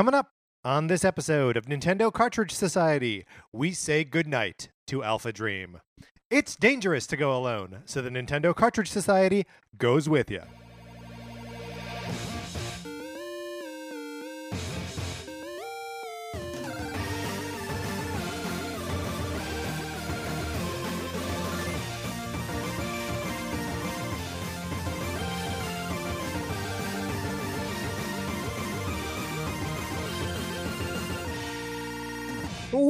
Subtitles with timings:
[0.00, 0.30] Coming up
[0.64, 5.80] on this episode of Nintendo Cartridge Society, we say goodnight to AlphaDream.
[6.30, 9.44] It's dangerous to go alone, so the Nintendo Cartridge Society
[9.76, 10.40] goes with you.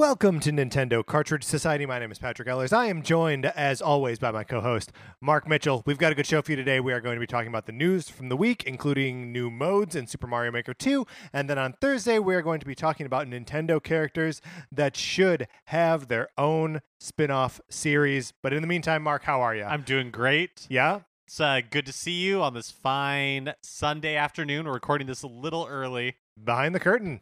[0.00, 1.84] Welcome to Nintendo Cartridge Society.
[1.84, 2.72] My name is Patrick Ellers.
[2.72, 5.82] I am joined, as always, by my co host, Mark Mitchell.
[5.84, 6.80] We've got a good show for you today.
[6.80, 9.94] We are going to be talking about the news from the week, including new modes
[9.94, 11.06] in Super Mario Maker 2.
[11.34, 14.40] And then on Thursday, we are going to be talking about Nintendo characters
[14.72, 18.32] that should have their own spin off series.
[18.42, 19.64] But in the meantime, Mark, how are you?
[19.64, 20.66] I'm doing great.
[20.70, 21.00] yeah?
[21.26, 24.64] It's uh, good to see you on this fine Sunday afternoon.
[24.64, 27.20] We're recording this a little early, Behind the curtain.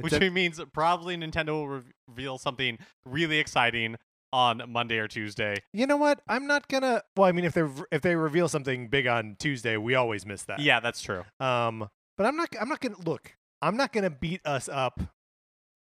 [0.00, 3.96] Which a- means probably Nintendo will re- reveal something really exciting
[4.32, 5.54] on Monday or Tuesday.
[5.72, 6.20] you know what?
[6.28, 7.02] I'm not gonna.
[7.16, 10.42] Well, I mean, if they if they reveal something big on Tuesday, we always miss
[10.44, 10.58] that.
[10.60, 11.22] Yeah, that's true.
[11.40, 11.88] Um,
[12.18, 12.48] but I'm not.
[12.60, 13.32] I'm not gonna look.
[13.62, 15.00] I'm not gonna beat us up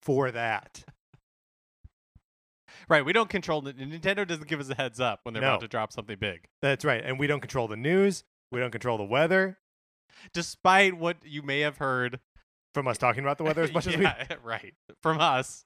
[0.02, 0.84] for that.
[2.88, 5.50] Right, we don't control the Nintendo doesn't give us a heads up when they're No.
[5.50, 6.46] about to drop something big.
[6.62, 7.02] That's right.
[7.04, 8.24] And we don't control the news.
[8.50, 9.58] We don't control the weather.
[10.32, 12.18] Despite what you may have heard
[12.74, 14.06] From us talking about the weather as much as we.
[14.44, 14.74] Right.
[15.02, 15.64] From us.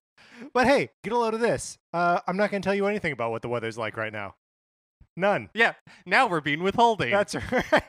[0.52, 1.78] But hey, get a load of this.
[1.92, 4.34] Uh, I'm not gonna tell you anything about what the weather's like right now.
[5.16, 5.50] None.
[5.54, 5.74] Yeah,
[6.06, 7.10] now we're being withholding.
[7.10, 7.82] That's right.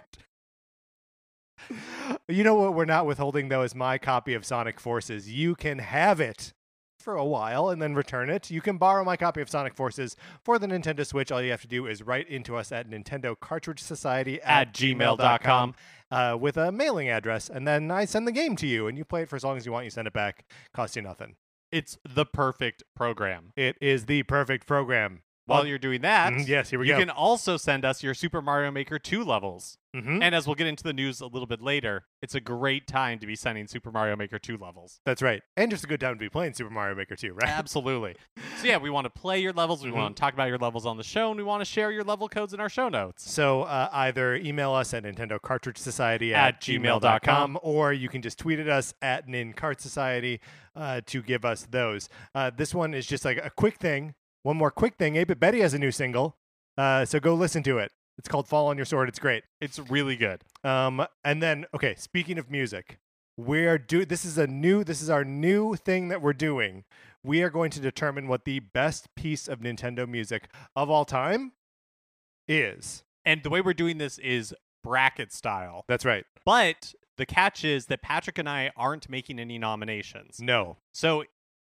[2.27, 5.31] You know what we're not withholding though is my copy of Sonic Forces.
[5.31, 6.53] You can have it
[7.05, 8.49] for a while and then return it.
[8.51, 11.31] You can borrow my copy of Sonic Forces for the Nintendo Switch.
[11.31, 15.75] All you have to do is write into us at Nintendo Cartridge Society At gmail.com.
[16.11, 19.05] uh, with a mailing address, and then I send the game to you, and you
[19.05, 19.85] play it for as long as you want.
[19.85, 21.35] You send it back, cost you nothing.
[21.71, 23.53] it's the perfect program.
[23.55, 25.21] It is the perfect program.
[25.47, 26.99] While you're doing that, mhm, yes, here we you go.
[26.99, 29.77] can also send us your Super Mario Maker 2 levels.
[29.95, 30.21] Mhm.
[30.21, 33.17] And as we'll get into the news a little bit later, it's a great time
[33.19, 34.99] to be sending Super Mario Maker 2 levels.
[35.05, 37.47] That's right, and just a good time to be playing Super Mario Maker 2, right?
[37.49, 38.15] Absolutely.
[38.57, 39.95] So yeah, we want to play your levels, we Mhm.
[39.95, 42.03] want to talk about your levels on the show, and we want to share your
[42.05, 43.29] level codes in our show notes.
[43.29, 47.01] So uh, either email us at Nintendo Cartridge Society At at, gmail.com.
[47.01, 50.39] gmail.com or you can just tweet at us at Nin Cart Society
[50.75, 52.09] uh, to give us those.
[52.33, 54.15] Uh, this one is just like a quick thing.
[54.45, 55.15] One more quick thing.
[55.15, 56.37] 8 Betty has a new single,
[56.77, 57.91] uh, so go listen to it.
[58.19, 59.09] It's called Fall on Your Sword.
[59.09, 59.43] It's great.
[59.59, 60.43] It's really good.
[60.63, 62.99] Um, and then, okay, speaking of music,
[63.37, 66.83] we're do this is a new this is our new thing that we're doing.
[67.23, 71.53] We are going to determine what the best piece of Nintendo music of all time
[72.47, 73.03] is.
[73.25, 74.53] And the way we're doing this is
[74.83, 75.85] bracket style.
[75.87, 76.23] That's right.
[76.45, 80.39] But the catch is that Patrick and I aren't making any nominations.
[80.39, 80.77] No.
[80.93, 81.23] So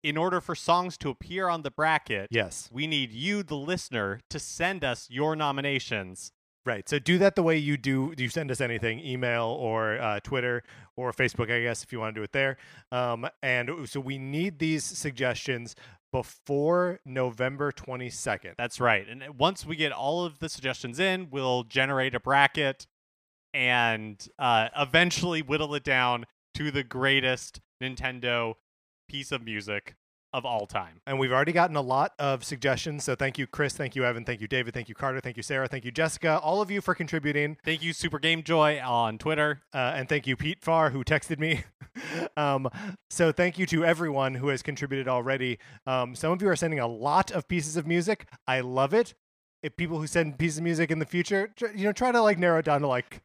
[0.06, 2.68] in order for songs to appear on the bracket, Yes.
[2.72, 6.32] we need you, the listener, to send us your nominations.
[6.64, 6.88] Right.
[6.88, 8.12] So do that the way you do.
[8.16, 10.62] You send us anything, email or uh, Twitter
[10.96, 12.56] or Facebook, I guess, if you want to do it there.
[12.90, 15.76] Um, and so we need these suggestions
[16.12, 18.54] before November 22nd.
[18.58, 19.06] That's right.
[19.08, 22.86] And once we get all of the suggestions in, we'll generate a bracket
[23.54, 28.54] and uh, eventually whittle it down to the greatest Nintendo
[29.08, 29.96] piece of music
[30.32, 31.00] of all time.
[31.06, 33.04] And we've already gotten a lot of suggestions.
[33.04, 33.72] So thank you, Chris.
[33.72, 34.24] Thank you, Evan.
[34.24, 34.74] Thank you, David.
[34.74, 35.20] Thank you, Carter.
[35.20, 35.66] Thank you, Sarah.
[35.66, 36.38] Thank you, Jessica.
[36.40, 37.56] All of you for contributing.
[37.64, 39.62] Thank you, Super Game Joy on Twitter.
[39.72, 41.64] Uh, and thank you, Pete Farr, who texted me.
[42.36, 42.68] um,
[43.08, 45.58] so thank you to everyone who has contributed already.
[45.86, 48.28] Um, some of you are sending a lot of pieces of music.
[48.46, 49.14] I love it.
[49.62, 52.20] If people who send pieces of music in the future, tr- you know, try to
[52.20, 53.22] like narrow it down to like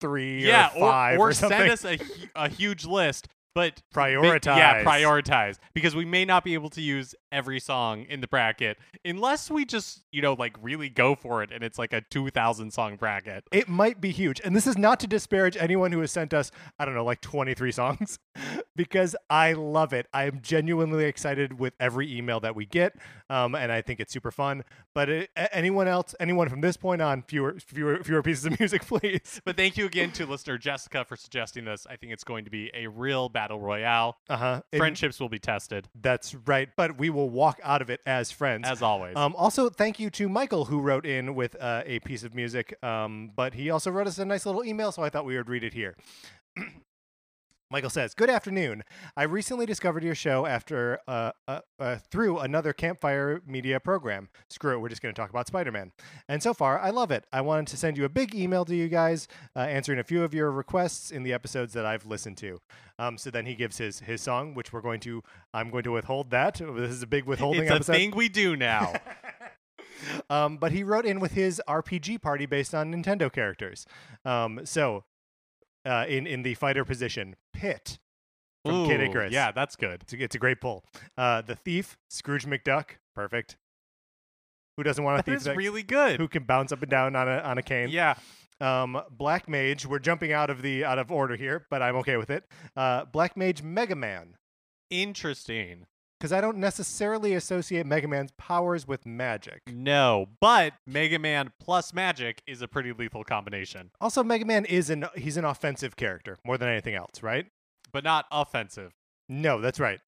[0.00, 1.58] three yeah, or five or, or, something.
[1.58, 1.98] send us a,
[2.36, 4.56] a huge list, but prioritize.
[4.56, 8.78] Yeah, prioritize because we may not be able to use every song in the bracket
[9.04, 12.70] unless we just, you know, like really go for it and it's like a 2000
[12.72, 13.44] song bracket.
[13.52, 14.40] It might be huge.
[14.42, 17.20] And this is not to disparage anyone who has sent us, I don't know, like
[17.20, 18.18] 23 songs,
[18.76, 20.06] because I love it.
[20.14, 22.96] I am genuinely excited with every email that we get.
[23.28, 24.64] Um, and I think it's super fun.
[24.94, 28.86] But it, anyone else, anyone from this point on, fewer, fewer, fewer pieces of music,
[28.86, 29.40] please.
[29.44, 31.86] But thank you again to listener Jessica for suggesting this.
[31.90, 34.18] I think it's going to be a real battle royale.
[34.28, 34.62] Uh huh.
[34.76, 36.68] Friendships will be tested That's right.
[36.76, 38.68] But we will walk out of it as friends.
[38.68, 39.16] as always.
[39.16, 42.76] Um, also, thank you to Michael who wrote in with uh, a piece of music.
[42.82, 45.48] Um, but he also wrote us a nice little email, so I thought we would
[45.48, 45.96] read it here.
[47.74, 48.84] Michael says, "Good afternoon.
[49.16, 54.28] I recently discovered your show after uh, uh, uh, through another Campfire Media program.
[54.48, 55.90] Screw it, we're just going to talk about Spider-Man.
[56.28, 57.26] And so far, I love it.
[57.32, 59.26] I wanted to send you a big email to you guys,
[59.56, 62.60] uh, answering a few of your requests in the episodes that I've listened to.
[63.00, 65.24] Um, so then he gives his his song, which we're going to.
[65.52, 66.54] I'm going to withhold that.
[66.54, 67.92] This is a big withholding it's a episode.
[67.92, 68.92] thing we do now.
[70.30, 73.84] um, but he wrote in with his RPG party based on Nintendo characters.
[74.24, 75.02] Um, so
[75.84, 77.98] uh, in in the fighter position, Pit
[78.64, 79.32] from Kid Icarus.
[79.32, 80.02] Yeah, that's good.
[80.02, 80.84] It's a, it's a great pull.
[81.18, 83.56] Uh, the thief, Scrooge McDuck, perfect.
[84.76, 86.18] Who doesn't want a That thief is that- really good.
[86.18, 87.88] who can bounce up and down on a on a cane?
[87.90, 88.14] yeah.
[88.60, 89.84] Um, Black Mage.
[89.84, 92.44] We're jumping out of the out of order here, but I'm okay with it.
[92.76, 94.36] Uh, Black Mage Mega Man,
[94.90, 95.86] Interesting.
[96.18, 99.60] Because I don't necessarily associate Mega Man's powers with magic.
[99.70, 104.90] No, but Mega Man plus magic is a pretty lethal combination, Also, Mega Man is
[104.90, 107.46] an he's an offensive character more than anything else, right?
[107.92, 108.92] but not offensive.
[109.28, 110.00] No, that's right.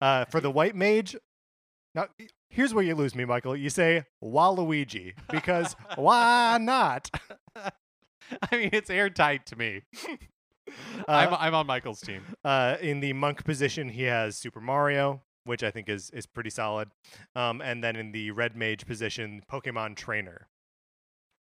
[0.00, 1.14] Uh, for the white mage,
[1.94, 2.06] now
[2.48, 3.54] here's where you lose me, Michael.
[3.56, 7.08] You say Waluigi because why not?
[7.56, 7.70] I
[8.56, 9.82] mean, it's airtight to me.
[11.08, 12.22] I'm, I'm on Michael's team.
[12.44, 16.50] Uh, in the monk position, he has Super Mario, which I think is is pretty
[16.50, 16.90] solid.
[17.34, 20.48] Um, and then in the red mage position, Pokemon Trainer,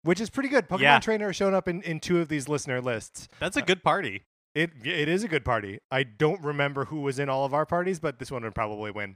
[0.04, 0.68] which is pretty good.
[0.70, 1.00] Pokemon Yeah.
[1.00, 3.28] Trainer has shown up in, in two of these listener lists.
[3.40, 4.24] That's a good party.
[4.56, 5.80] It it is a good party.
[5.92, 8.90] I don't remember who was in all of our parties, but this one would probably
[8.90, 9.16] win.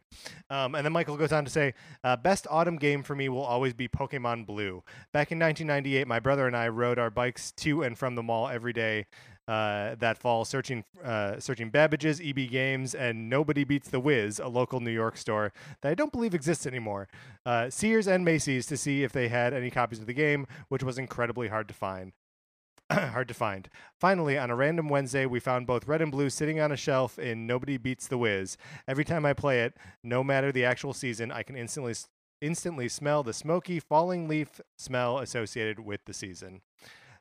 [0.51, 1.73] Um, and then Michael goes on to say,
[2.03, 4.83] uh, best autumn game for me will always be Pokemon Blue.
[5.11, 8.47] Back in 1998, my brother and I rode our bikes to and from the mall
[8.47, 9.07] every day.
[9.45, 14.47] Uh, that fall, searching uh, searching Babbage's, EB Games, and Nobody Beats the Wiz, a
[14.47, 15.51] local New York store
[15.81, 17.09] that I don't believe exists anymore.
[17.45, 20.81] Uh, Sears and Macy's to see if they had any copies of the game, which
[20.81, 22.13] was incredibly hard to find.
[22.91, 23.69] hard to find.
[23.99, 27.17] Finally, on a random Wednesday, we found both red and blue sitting on a shelf
[27.17, 28.57] in Nobody Beats the Wiz.
[28.87, 31.95] Every time I play it, no matter the actual season, I can instantly
[32.41, 36.61] instantly smell the smoky falling leaf smell associated with the season.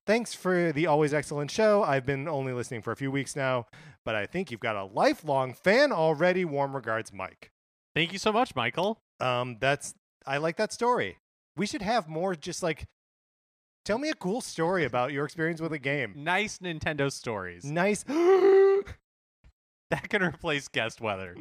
[0.06, 1.82] Thanks for the always excellent show.
[1.82, 3.66] I've been only listening for a few weeks now,
[4.04, 6.44] but I think you've got a lifelong fan already.
[6.44, 7.52] Warm regards, Mike.
[7.94, 8.98] Thank you so much, Michael.
[9.20, 9.94] Um, that's
[10.26, 11.18] I like that story.
[11.56, 12.34] We should have more.
[12.34, 12.86] Just like,
[13.84, 16.14] tell me a cool story about your experience with a game.
[16.16, 17.64] Nice Nintendo stories.
[17.64, 18.04] Nice.
[19.92, 21.36] That can replace guest weather.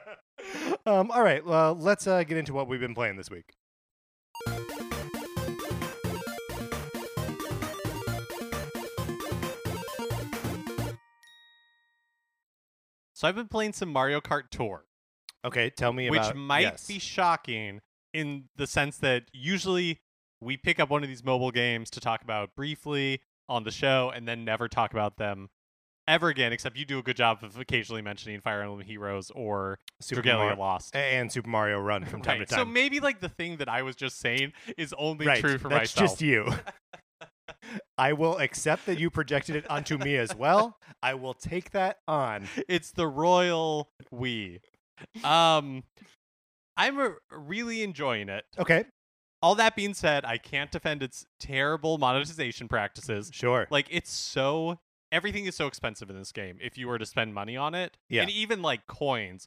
[0.86, 1.46] um, all right.
[1.46, 3.54] Well, let's uh, get into what we've been playing this week.
[13.20, 14.86] So I've been playing some Mario Kart Tour,
[15.44, 16.86] Okay, tell me about which might yes.
[16.86, 17.82] be shocking
[18.14, 20.00] in the sense that usually
[20.40, 24.10] we pick up one of these mobile games to talk about briefly on the show
[24.14, 25.50] and then never talk about them
[26.08, 29.80] ever again, except you do a good job of occasionally mentioning Fire Emblem Heroes or
[30.00, 30.96] Super Dragalia Mario, Lost.
[30.96, 32.48] and Super Mario Run from time Right.
[32.48, 32.64] to time.
[32.64, 35.40] So maybe like the thing that I was just saying is only right.
[35.42, 36.08] true for That's myself.
[36.12, 36.50] just you.
[38.00, 40.78] I will accept that you projected it onto me as well.
[41.02, 42.48] I will take that on.
[42.66, 44.60] it's the royal we.
[45.22, 45.84] Um,
[46.78, 48.44] I'm really enjoying it.
[48.58, 48.84] Okay,
[49.42, 53.30] All that being said, I can't defend its terrible monetization practices.
[53.34, 53.66] sure.
[53.70, 54.78] Like it's so
[55.12, 57.98] everything is so expensive in this game if you were to spend money on it.
[58.08, 58.22] Yeah.
[58.22, 59.46] And even like coins.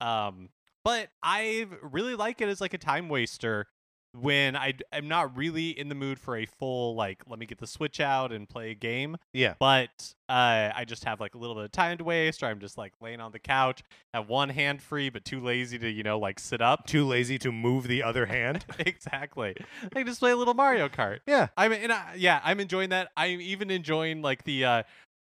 [0.00, 0.48] Um,
[0.84, 3.66] but I really like it as like a time waster
[4.12, 7.58] when I am not really in the mood for a full like let me get
[7.58, 9.54] the switch out and play a game Yeah.
[9.60, 12.60] but uh, I just have like a little bit of time to waste, or I'm
[12.60, 13.82] just like laying on the couch,
[14.14, 16.86] have one hand free, but too lazy to, you know, like sit up.
[16.86, 18.64] Too lazy to move the other hand.
[18.78, 19.56] exactly.
[19.84, 21.18] I can just play a little Mario Kart.
[21.26, 21.48] Yeah.
[21.56, 23.10] I'm and I, yeah, I'm enjoying that.
[23.16, 24.82] I'm even enjoying like the uh,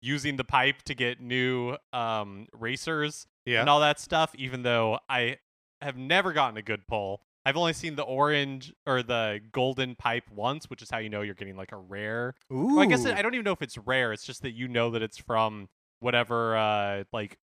[0.04, 3.62] using the pipe to get new um, racers Yeah.
[3.62, 4.34] and all that stuff.
[4.36, 5.38] Even though I
[5.82, 7.22] have never gotten a good pull.
[7.46, 11.22] I've only seen the orange or the golden pipe once, which is how you know
[11.22, 12.76] you're getting like a rare Ooh.
[12.76, 14.14] well, I guess it, I don't even know if it's rare.
[14.14, 15.68] It's just that you know that it's from
[16.00, 17.38] whatever uh like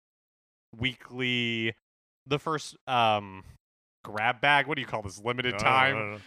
[0.75, 1.74] weekly
[2.25, 3.44] the first um
[4.04, 4.68] grab bag.
[4.68, 5.20] What do you call this?
[5.24, 6.22] Limited I time.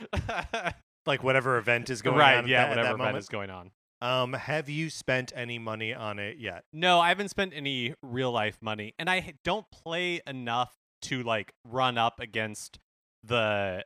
[1.07, 2.45] like whatever event is going right, on.
[2.45, 3.19] at yeah, that, whatever event moment.
[3.19, 3.71] is going on.
[4.03, 6.65] Um, have you spent any money on it yet?
[6.73, 11.53] No, I haven't spent any real life money, and I don't play enough to like
[11.65, 12.79] run up against
[13.25, 13.85] the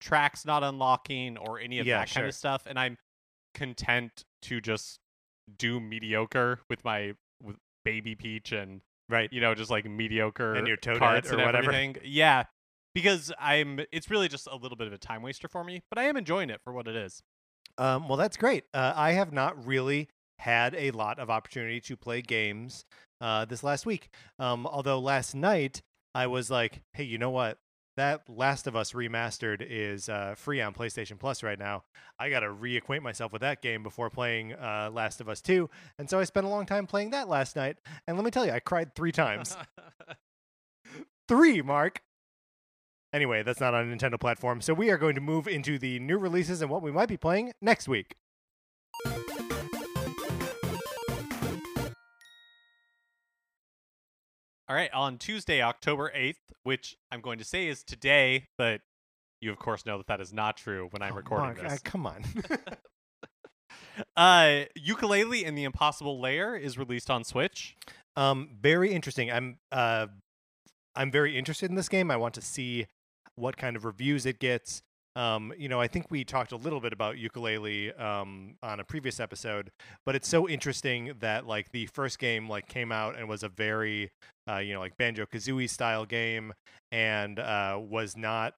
[0.00, 2.64] tracks not unlocking or any of Yeah, that kind of stuff.
[2.66, 2.96] And I'm
[3.54, 4.98] content to just
[5.58, 9.30] do mediocre with my with baby Peach and Right.
[9.32, 11.58] you know just like mediocre And your carts or whatever.
[11.58, 11.96] everything.
[12.04, 12.44] Yeah,
[12.94, 13.80] because I'm.
[13.92, 16.16] It's really just a little bit of a time waster for me, but I am
[16.16, 17.22] enjoying it for what it is.
[17.76, 18.64] Um, well, that's great.
[18.72, 22.84] Uh, I have not really had a lot of opportunity to play games
[23.20, 24.08] uh, this last week.
[24.38, 25.82] Um, although last night
[26.14, 27.58] I was like, hey, you know what?
[27.96, 31.84] That Last of Us remastered is uh, free on PlayStation Plus right now.
[32.18, 35.70] I got to reacquaint myself with that game before playing uh, Last of Us 2.
[35.98, 37.76] And so I spent a long time playing that last night.
[38.08, 39.56] And let me tell you, I cried three times.
[41.28, 42.02] three, Mark.
[43.12, 44.60] Anyway, that's not on a Nintendo platform.
[44.60, 47.16] So we are going to move into the new releases and what we might be
[47.16, 48.16] playing next week.
[54.68, 58.80] All right, on Tuesday, October 8th, which I'm going to say is today, but
[59.40, 61.72] you of course know that that is not true when I'm Oh, recording Mark, this.
[61.74, 62.24] uh, come on.
[64.16, 67.76] Uh, Yooka-Laylee and the Impossible Lair is released on Switch.
[68.16, 69.30] um, very interesting.
[69.30, 70.06] I'm uh,
[70.96, 72.10] I'm very interested in this game.
[72.10, 72.86] I want to see
[73.36, 74.82] what kind of reviews it gets.
[75.16, 78.84] Um, you know, I think we talked a little bit about Yooka-Laylee um, on a
[78.84, 79.70] previous episode,
[80.04, 83.48] but it's so interesting that like the first game like came out and was a
[83.48, 84.10] very
[84.50, 86.52] uh, you know like Banjo Kazooie style game
[86.90, 88.54] and uh, was not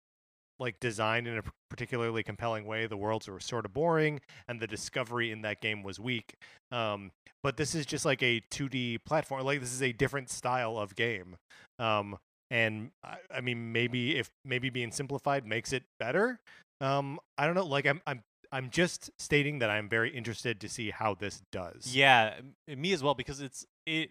[0.58, 2.86] like designed in a particularly compelling way.
[2.86, 6.34] The worlds were sort of boring, and the discovery in that game was weak.
[6.72, 7.10] Um,
[7.42, 9.44] but this is just like a 2D platform.
[9.44, 11.36] Like this is a different style of game.
[11.78, 12.16] Um,
[12.50, 16.38] and I, I mean, maybe if maybe being simplified makes it better.
[16.80, 17.66] Um, I don't know.
[17.66, 18.22] Like I'm, I'm,
[18.52, 21.94] I'm just stating that I'm very interested to see how this does.
[21.94, 22.34] Yeah,
[22.68, 24.10] me as well because it's it.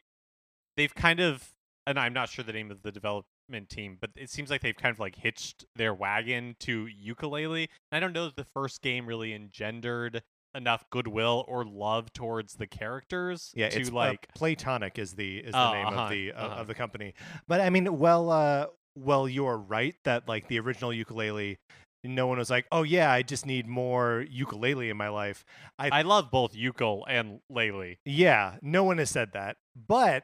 [0.77, 1.51] They've kind of,
[1.87, 4.75] and I'm not sure the name of the development team, but it seems like they've
[4.75, 7.69] kind of like hitched their wagon to Yooka-Laylee.
[7.91, 10.21] I don't know that the first game really engendered
[10.55, 15.37] enough goodwill or love towards the characters Yeah, to it's uh, like Playtonic is the
[15.39, 16.61] is the Oh, name uh-huh, of the uh, uh-huh.
[16.61, 17.13] of the company.
[17.47, 21.57] But I mean, well, uh, well, you're right that like the original Yooka-Laylee,
[22.03, 25.43] no one was like, oh yeah, I just need more Yooka-Laylee in my life.
[25.77, 27.97] I, I love both Yooka and Laylee.
[28.05, 30.23] yeah, no one has said that, but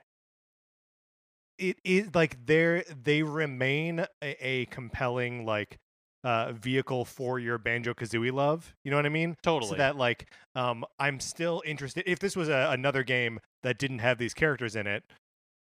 [1.58, 5.78] it is like they're they remain a, a compelling like
[6.24, 9.72] uh vehicle for your banjo kazooie love you know what i mean Totally.
[9.72, 14.00] so that like um i'm still interested if this was a, another game that didn't
[14.00, 15.04] have these characters in it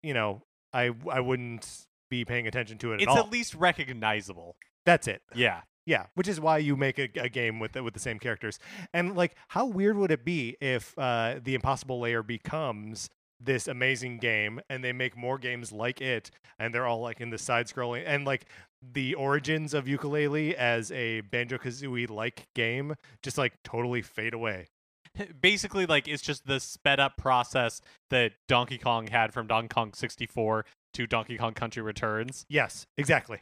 [0.03, 0.41] you know
[0.73, 4.55] i i wouldn't be paying attention to it at it's all at least recognizable.
[4.85, 5.61] that's it Yeah.
[5.85, 8.59] yeah, which is why you make a, a game with the, with the same characters.
[8.93, 14.17] And like, how weird would it be if uh, the Impossible Lair becomes this amazing
[14.17, 17.67] game, and they make more games like it, and they're all like in the side
[17.67, 18.45] scrolling, and like
[18.81, 24.67] the origins of Yooka-Laylee as a Banjo Kazooie like game just like totally fade away.
[25.41, 29.93] Basically, like it's just the sped up process that Donkey Kong had from Donkey Kong
[29.93, 32.45] 64 to Donkey Kong Country Returns.
[32.49, 33.39] Yes, exactly.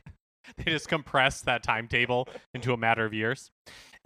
[0.57, 3.51] They just compressed that timetable into a matter of years.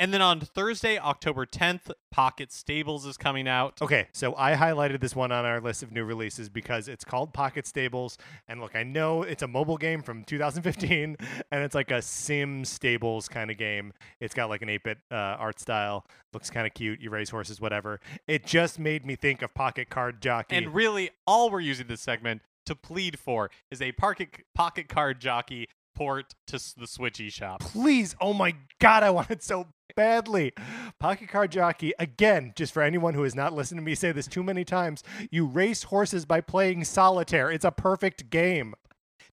[0.01, 3.79] And then on Thursday, October 10th, Pocket Stables is coming out.
[3.81, 7.33] Okay, so I highlighted this one on our list of new releases because it's called
[7.33, 8.17] Pocket Stables.
[8.47, 11.17] And look, I know it's a mobile game from 2015,
[11.51, 13.93] and it's like a sim stables kind of game.
[14.19, 16.99] It's got like an 8 bit uh, art style, looks kind of cute.
[16.99, 17.99] You raise horses, whatever.
[18.27, 20.55] It just made me think of Pocket Card Jockey.
[20.55, 25.19] And really, all we're using this segment to plead for is a pocket, pocket card
[25.19, 27.59] jockey port to the Switch eShop.
[27.59, 30.53] Please, oh my God, I want it so badly.
[30.99, 34.27] Pocket Card Jockey, again, just for anyone who has not listened to me say this
[34.27, 37.51] too many times, you race horses by playing solitaire.
[37.51, 38.73] It's a perfect game.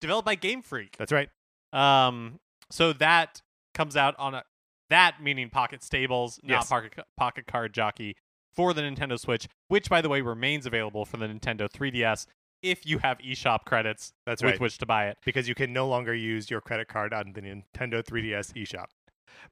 [0.01, 0.97] Developed by Game Freak.
[0.97, 1.29] That's right.
[1.73, 2.39] Um,
[2.71, 3.43] so that
[3.75, 4.45] comes out on a
[4.91, 6.69] that meaning Pocket Stables, not Yes.
[6.69, 8.17] Pocket Pocket Card Jockey
[8.55, 12.27] for the Nintendo Switch, which by the way remains available for the Nintendo 3DS
[12.63, 14.61] if you have eShop credits That's with right.
[14.61, 15.19] which to buy it.
[15.25, 18.87] because you can no longer use your credit card on the Nintendo 3DS eShop.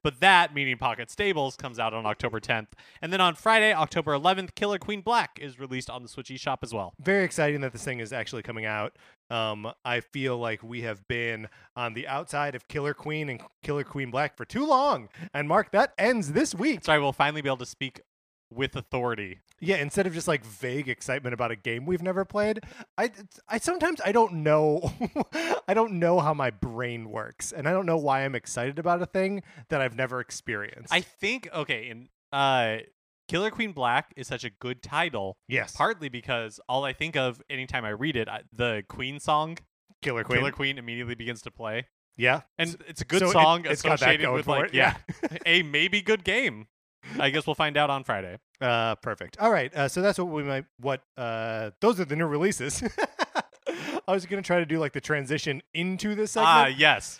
[0.03, 2.67] But that meaning Pocket Stables comes out on October 10th,
[3.01, 6.57] and then on Friday, October 11th, Killer Queen Black is released on the Switch eShop
[6.61, 6.93] as well.
[6.99, 8.97] Very exciting that this thing is actually coming out.
[9.29, 13.83] Um, I feel like we have been on the outside of Killer Queen and Killer
[13.83, 15.09] Queen Black for too long.
[15.33, 16.83] And Mark, that ends this week.
[16.85, 18.01] So I will finally be able to speak
[18.49, 19.39] with authority.
[19.59, 22.59] Yeah, instead of just like vague excitement about a game we've never played,
[22.97, 23.11] I,
[23.49, 24.91] I sometimes I don't know,
[25.67, 29.01] I don't know how my brain works, and I don't know why I'm excited about
[29.01, 30.93] a thing that I've never experienced.
[30.93, 32.83] I think okay, and uh,
[33.27, 35.37] Killer Queen Black is such a good title.
[35.47, 39.57] yes, partly because all I think of anytime I read it, I, the Queen song,
[40.03, 40.39] Killer Queen.
[40.39, 44.31] Killer Queen, immediately begins to play, yeah, and it's a good so song that associated
[44.31, 44.97] with like it, yeah,
[45.45, 46.67] a maybe good game.
[47.19, 48.37] I guess we'll find out on Friday.
[48.61, 49.37] Uh, perfect.
[49.39, 49.73] All right.
[49.75, 50.65] Uh, so that's what we might.
[50.79, 51.01] What?
[51.17, 52.83] Uh, those are the new releases.
[54.07, 56.79] I was gonna try to do like the transition into this Ah, segment.
[56.79, 57.19] yes.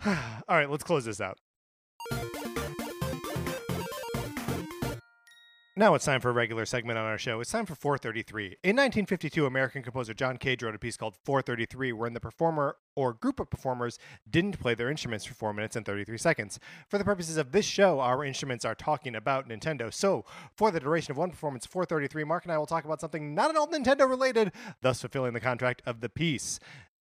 [0.06, 0.14] All
[0.48, 0.70] right.
[0.70, 1.38] Let's close this out.
[5.78, 7.38] Now it's time for a regular segment on our show.
[7.40, 8.44] It's time for 433.
[8.62, 13.12] In 1952, American composer John Cage wrote a piece called 433, wherein the performer or
[13.12, 13.98] group of performers
[14.30, 16.58] didn't play their instruments for 4 minutes and 33 seconds.
[16.88, 19.92] For the purposes of this show, our instruments are talking about Nintendo.
[19.92, 23.34] So, for the duration of one performance, 433, Mark and I will talk about something
[23.34, 26.58] not at all Nintendo related, thus fulfilling the contract of the piece.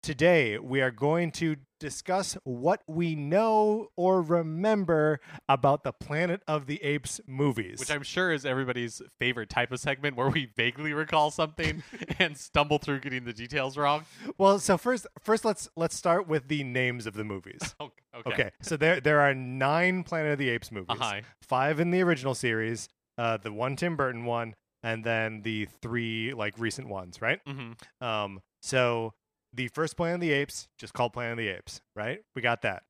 [0.01, 6.68] Today, we are going to discuss what we know or remember about the Planet of
[6.68, 7.79] the Apes movies.
[7.79, 11.84] Which I'm sure is everybody's favorite type of segment where we vaguely recall something
[12.20, 14.06] and stumble through getting the details wrong.
[14.38, 17.60] well, so first, first let's let's start with the names of the movies.
[18.15, 18.32] Okay.
[18.34, 20.98] Okay, so there there are nine Planet of the Apes movies.
[21.00, 21.22] Uh-huh.
[21.44, 22.89] Five in the original series,
[23.20, 27.39] uh, the one Tim Burton one, and then the three like recent ones, right?
[27.48, 29.13] hmm Um, so
[29.53, 32.20] the first Planet of the Apes, just called Planet of the Apes, right?
[32.36, 32.84] We got that.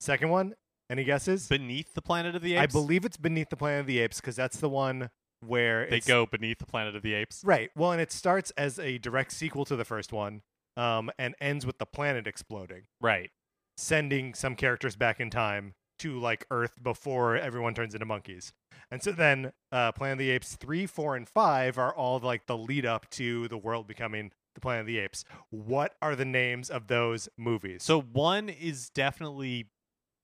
[0.00, 0.54] Second one,
[0.90, 1.48] any guesses?
[1.48, 2.62] Beneath the Planet of the Apes?
[2.62, 6.00] I believe it's Beneath the Planet of the Apes because that's the one where they
[6.00, 7.42] go beneath the Planet of the Apes.
[7.44, 7.70] right.
[7.74, 10.42] Well, and it starts as a direct sequel to the first one,
[10.76, 13.30] um, and ends with the planet exploding, Right.
[13.76, 18.52] sending some characters back in time to like Earth before everyone turns into monkeys.
[18.90, 22.46] And so then, uh, Planet of the Apes three, four, and five are all like
[22.46, 25.24] the lead up to the world becoming the Planet of the Apes.
[25.50, 27.82] What are the names of those movies?
[27.82, 29.68] So one is definitely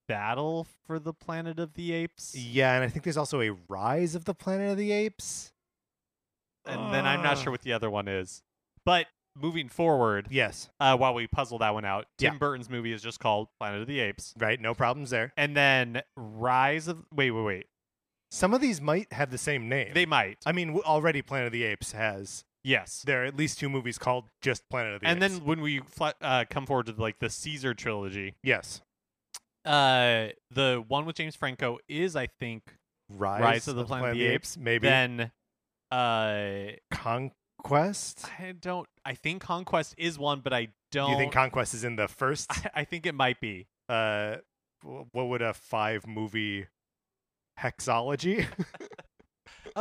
[0.07, 2.35] Battle for the Planet of the Apes.
[2.35, 5.53] yeah, and I think there's also a Rise of the Planet of the Apes.
[6.65, 7.43] And then I'm not Uh.
[7.43, 8.43] sure what the other one is.
[8.85, 9.07] But
[9.37, 12.39] moving forward, Yes, uh, while we puzzle that one out, Tim Yeah.
[12.39, 14.35] Burton's movie is just called Planet of the Apes.
[14.39, 14.61] right.
[14.61, 15.33] No problems there.
[15.37, 17.67] And then Rise of wait, wait, wait.
[18.31, 19.95] Some of these might have the same name.
[19.95, 20.39] They might.
[20.45, 22.45] I mean, already Planet of the Apes has.
[22.69, 23.03] Yes.
[23.07, 25.13] There are at least two movies called just Planet of the Apes.
[25.15, 25.35] And Apes.
[25.39, 28.81] then when we fla- uh, come forward to like the Caesar trilogy, yes,
[29.65, 32.75] uh, the one with James Franco is, I think,
[33.11, 34.87] Rise, Rise of the Planet of the Apes, maybe.
[34.87, 35.31] then
[35.91, 38.27] uh, Conquest.
[38.39, 38.87] I don't.
[39.05, 41.11] I think Conquest is one, but I Do don't.
[41.13, 42.47] you think Conquest is in the first?
[42.51, 43.67] I, I think it might be.
[43.89, 44.37] uh,
[44.83, 46.67] what would a five movie
[47.59, 48.47] hexology?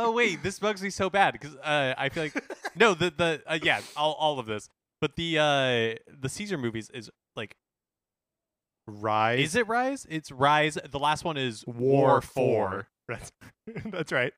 [0.00, 2.44] Oh wait, this bugs me so bad because uh, I feel like
[2.76, 4.68] no, the the uh, yeah, all all of this,
[5.00, 7.56] but the uh the Caesar movies is like
[8.86, 9.40] Rise.
[9.40, 10.06] is it Rise?
[10.08, 10.78] It's Rise.
[10.88, 12.86] The last one is War Four.
[13.08, 13.32] That's,
[13.86, 14.32] that's right.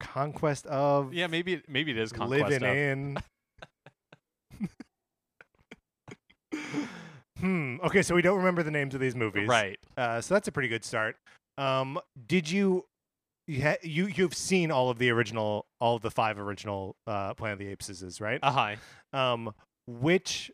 [0.00, 2.76] Conquest of Yeah, maybe it, maybe it is Conquest living of.
[2.76, 3.16] in.
[7.40, 7.76] hmm.
[7.82, 9.78] Okay, so we don't remember the names of these movies, Right.
[9.96, 11.16] Uh, so that's a pretty good start.
[11.58, 12.84] Um, did you?
[13.46, 17.34] You ha- you you've seen all of the original, all of the five original uh,
[17.34, 18.40] Planet of the Apes, is right?
[18.42, 18.50] Uh
[19.12, 19.18] huh.
[19.18, 19.54] um
[19.86, 20.50] which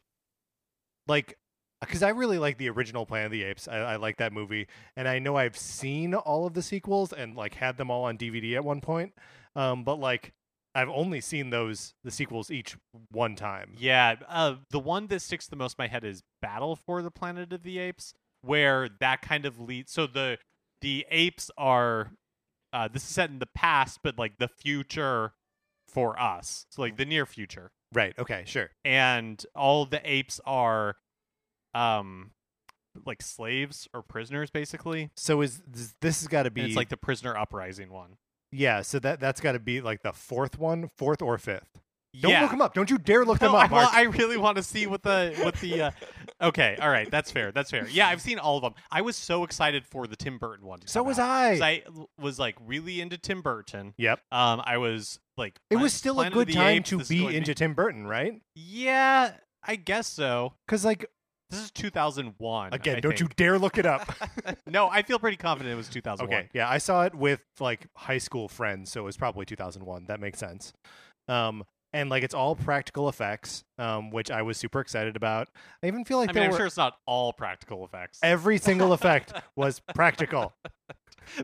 [1.09, 1.39] like
[1.81, 4.69] because i really like the original planet of the apes I, I like that movie
[4.97, 8.19] and i know i've seen all of the sequels and like had them all on
[8.19, 9.13] dvd at one point
[9.57, 10.33] um but like
[10.75, 12.77] i've only seen those the sequels each
[13.11, 14.17] one time Yeah.
[14.29, 17.53] Uh, the one that sticks the most in my head is Battle for the Planet
[17.53, 19.93] of the Apes, where that kind of leads.
[19.93, 20.39] So the
[20.81, 22.13] the apes are.
[22.73, 25.33] Uh, this is set in the past, but like the future
[25.89, 26.67] for us.
[26.71, 27.71] So like the near future.
[27.93, 28.15] right.
[28.19, 28.71] Okay sure.
[28.85, 30.97] And all the apes are
[31.75, 32.33] um
[33.07, 35.11] like slaves or prisoners basically.
[35.17, 38.17] So is this, this has got to and be it's like the prisoner uprising one.
[38.51, 41.81] Yeah so that that's got to be like the fourth one fourth or fifth
[42.21, 42.43] don't yeah.
[42.43, 42.75] look them up.
[42.75, 43.95] Don't you dare look no, them up Mark.
[43.95, 45.91] I really want to see what the what the uh,
[46.43, 47.87] okay all right that's fair that's fair.
[47.89, 50.81] Yeah i've seen all of them i was so excited for the tim burton one
[50.87, 51.83] so was out, i i
[52.21, 53.95] was like really into tim burton.
[53.97, 54.21] Yep.
[54.31, 57.37] Um i was like it was still a Planet of good time Apes, to be
[57.37, 58.41] into tim burton right?
[58.55, 60.55] Yeah i guess so.
[60.67, 61.07] Because like
[61.51, 64.13] this is 2001 again I don't you dare look it up.
[64.67, 66.33] No, I feel pretty confident it was 2001.
[66.33, 70.07] Okay, yeah, I saw it with like high school friends, so it was probably 2001.
[70.07, 70.73] That makes sense.
[71.29, 75.49] Um, and like it's all practical effects, um, which I was super excited about.
[75.83, 78.59] I even feel like I mean, I'm were sure it's not all practical effects, every
[78.59, 80.55] single effect was practical.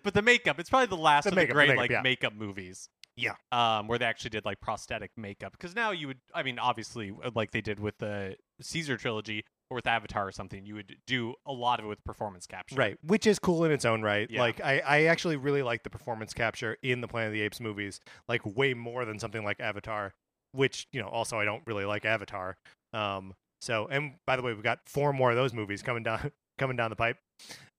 [0.02, 1.90] but the makeup, it's probably the last The of makeup, the the great makeup, like
[1.90, 2.02] yeah.
[2.02, 2.88] makeup movies.
[3.18, 3.34] Yeah.
[3.50, 5.52] Um, where they actually did like prosthetic makeup.
[5.52, 9.44] Because now you would, I mean, obviously, uh, like they did with the Caesar trilogy
[9.70, 12.76] or with Avatar or something, you would do a lot of it with performance capture.
[12.76, 14.30] Right, which is cool in its own right.
[14.30, 14.40] Yeah.
[14.40, 17.60] Like I, I actually really like the performance capture in the Planet of the Apes
[17.60, 20.14] movies, like way more than something like Avatar,
[20.52, 22.56] which you know also I don't really like Avatar.
[22.92, 26.30] Um, so and by the way, we've got four more of those movies coming down
[26.58, 27.18] coming down the pipe.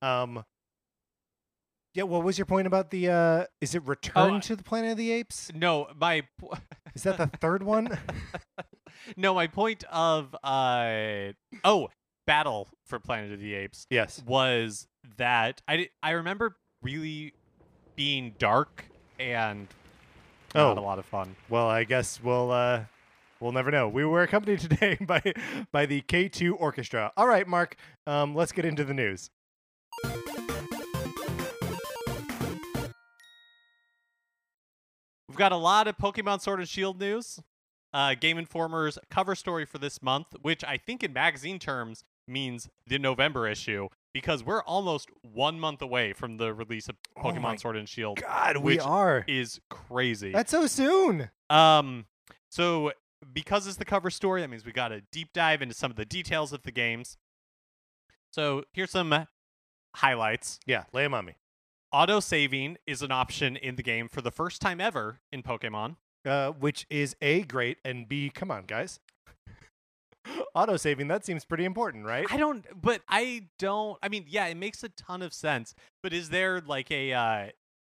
[0.02, 0.44] Um,
[1.96, 3.10] yeah, what was your point about the?
[3.10, 5.52] uh Is it Return I- to the Planet of the Apes?
[5.54, 6.54] No, my po-
[6.96, 7.98] Is that the third one?
[9.18, 11.90] no, my point of uh oh,
[12.28, 14.22] Battle for Planet of the Apes yes.
[14.26, 17.34] was that I I remember really
[17.96, 18.86] being dark
[19.20, 19.68] and
[20.56, 20.70] Oh.
[20.70, 21.36] not a lot of fun.
[21.50, 22.86] Well, I guess we'll uh,
[23.40, 23.88] we'll never know.
[23.88, 25.22] We were accompanied today by
[25.72, 27.12] by the K2 Orchestra.
[27.18, 27.76] All right, Mark.
[28.08, 29.30] Um, let's get into the news.
[35.28, 37.40] We've got a lot of Pokemon Sword and Shield news.
[37.94, 42.70] Uh, Game Informer's cover story for this month, which I think in magazine terms means
[42.86, 47.42] the November issue, because we're almost one month away from the release of Oh Pokemon
[47.42, 48.20] my Sword and Shield.
[48.22, 49.24] God, we are.
[49.28, 50.32] Is crazy.
[50.32, 51.30] That's so soon.
[51.50, 52.06] Um,
[52.50, 52.92] so
[53.34, 55.98] because it's the cover story, that means we got to deep dive into some of
[55.98, 57.18] the details of the games.
[58.32, 59.28] So here's some
[59.96, 60.60] highlights.
[60.66, 61.36] Yeah, lay 'em on me.
[61.92, 65.96] Auto saving is an option in the game for the first time ever in Pokemon.
[66.26, 68.30] Uh, which is a great and b.
[68.30, 69.00] Come on, guys.
[70.56, 72.26] Auto saving that seems pretty important, right?
[72.30, 73.98] I don't, but I don't.
[74.04, 75.74] I mean, yeah, it makes a ton of sense.
[76.04, 77.46] But is there like a uh,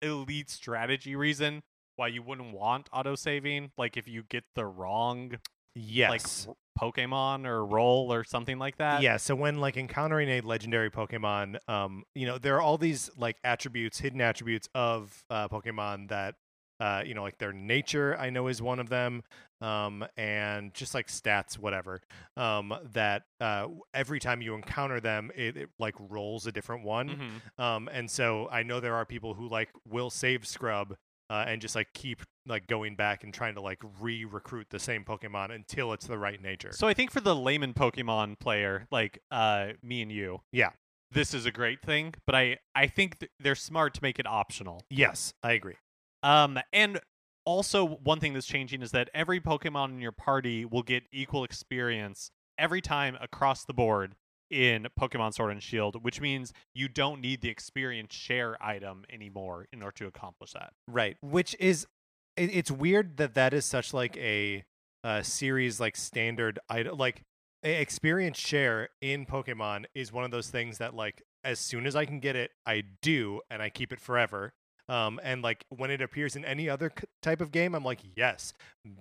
[0.02, 1.64] elite strategy reason
[1.96, 3.72] why you wouldn't want auto saving?
[3.78, 5.38] Like if you get the wrong
[5.74, 6.48] Yes.
[6.48, 9.02] like Pokemon or roll or something like that.
[9.02, 13.10] yeah, so when like encountering a legendary Pokemon, um, you know, there are all these
[13.18, 16.36] like attributes, hidden attributes of uh, Pokemon that
[16.82, 19.22] uh, you know, like their nature, I know is one of them,
[19.62, 22.02] um, and just like stats, whatever.
[22.36, 27.10] Um, that uh, every time you encounter them, it, it like rolls a different one.
[27.10, 27.64] Mhm.
[27.64, 30.96] Um, and so I know there are people who like will save scum
[31.30, 35.04] uh, and just like keep like going back and trying to like re-recruit the same
[35.06, 36.72] Pokemon until it's the right nature.
[36.74, 40.72] So I think for the layman Pokemon player, like uh, me and you, Yeah.
[41.12, 42.16] this is a great thing.
[42.26, 44.82] But I I think th- they're smart to make it optional.
[44.90, 45.76] yes, I agree.
[46.24, 47.00] Um, and
[47.46, 51.44] also one thing that's changing is that every Pokemon in your party will get equal
[51.44, 54.16] experience every time across the board
[54.50, 59.68] in Pokemon Sword and Shield, which means you don't need the experience share item anymore
[59.72, 60.74] in order to accomplish that.
[60.88, 61.18] Right.
[61.22, 61.88] Which is,
[62.36, 64.64] it, it's weird that that is such like a,
[65.04, 66.96] uh series like standard item.
[66.98, 67.24] Like
[67.64, 72.06] experience share in Pokemon is one of those things that like as soon as I
[72.06, 74.54] can get it, I do, and I keep it forever.
[74.92, 78.00] Um, and like when it appears in any other c- type of game, I'm like,
[78.18, 78.52] yes,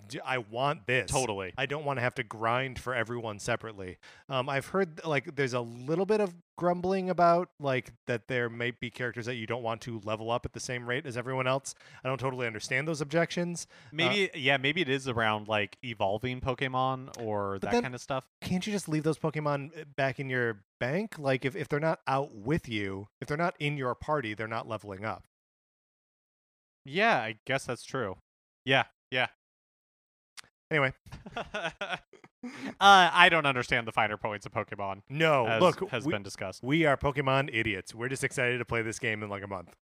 [0.09, 1.11] d- I want this.
[1.11, 1.53] Totally.
[1.59, 3.99] I don't want to have to grind for everyone separately.
[4.29, 8.71] Um, I've heard like there's a little bit of grumbling about like that there may
[8.71, 11.49] be characters that you don't want to level up at the same rate as everyone
[11.49, 11.75] else.
[12.05, 13.67] I don't totally understand those objections.
[13.91, 18.29] Maybe yeah, maybe it is around like evolving Pokemon or that then- kind of stuff.
[18.43, 21.19] Can't you just leave those Pokemon uh, back in your bank?
[21.19, 24.47] Like if, if they're not out with you, if they're not in your party, they're
[24.47, 25.25] not leveling up.
[26.85, 28.17] Yeah, I guess that's true.
[28.65, 29.27] Yeah, yeah.
[30.71, 30.93] Anyway,
[31.37, 31.99] uh,
[32.81, 35.03] I don't understand the finer points of Pokemon.
[35.09, 36.63] no, as look, has we, been discussed.
[36.63, 37.95] we are Pokemon idiots.
[37.95, 39.75] We're just excited to play this game in like a month.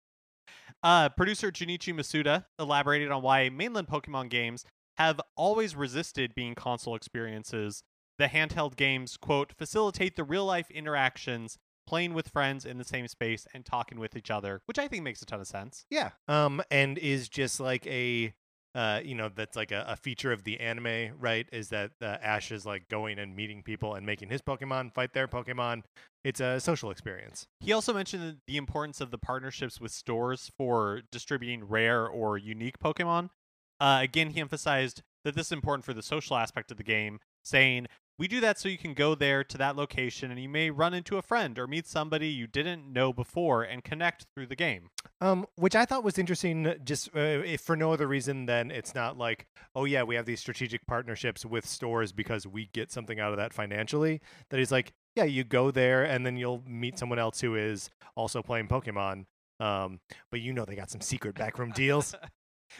[0.82, 4.64] Uh, producer Junichi Masuda elaborated on why mainline Pokemon games
[4.96, 7.82] have always resisted being console experiences.
[8.18, 13.08] The handheld games, quote, facilitate the real life interactions, playing with friends in the same
[13.08, 15.86] space and talking with each other, which I think makes a ton of sense.
[15.90, 16.10] Yeah.
[16.28, 18.34] Um, and is just like a,
[18.74, 21.48] uh, you know, that's like a, a feature of the anime, right?
[21.52, 25.14] Is that uh, Ash is like going and meeting people and making his Pokemon fight
[25.14, 25.82] their Pokemon.
[26.24, 27.46] It's a social experience.
[27.60, 32.78] He also mentioned the importance of the partnerships with stores for distributing rare or unique
[32.78, 33.30] Pokemon.
[33.78, 37.20] Uh, again, he emphasized that this is important for the social aspect of the game,
[37.44, 37.86] saying,
[38.18, 40.94] We do that so you can go there to that location and you may run
[40.94, 44.88] into a friend or meet somebody you didn't know before and connect through the game.
[45.20, 48.94] Um, which I thought was interesting, just uh, if for no other reason than it's
[48.94, 53.20] not like, oh yeah, we have these strategic partnerships with stores because we get something
[53.20, 54.20] out of that financially.
[54.50, 57.90] That is like, yeah, you go there and then you'll meet someone else who is
[58.14, 59.26] also playing Pokemon.
[59.60, 60.00] Um,
[60.30, 62.14] but you know they got some secret backroom deals.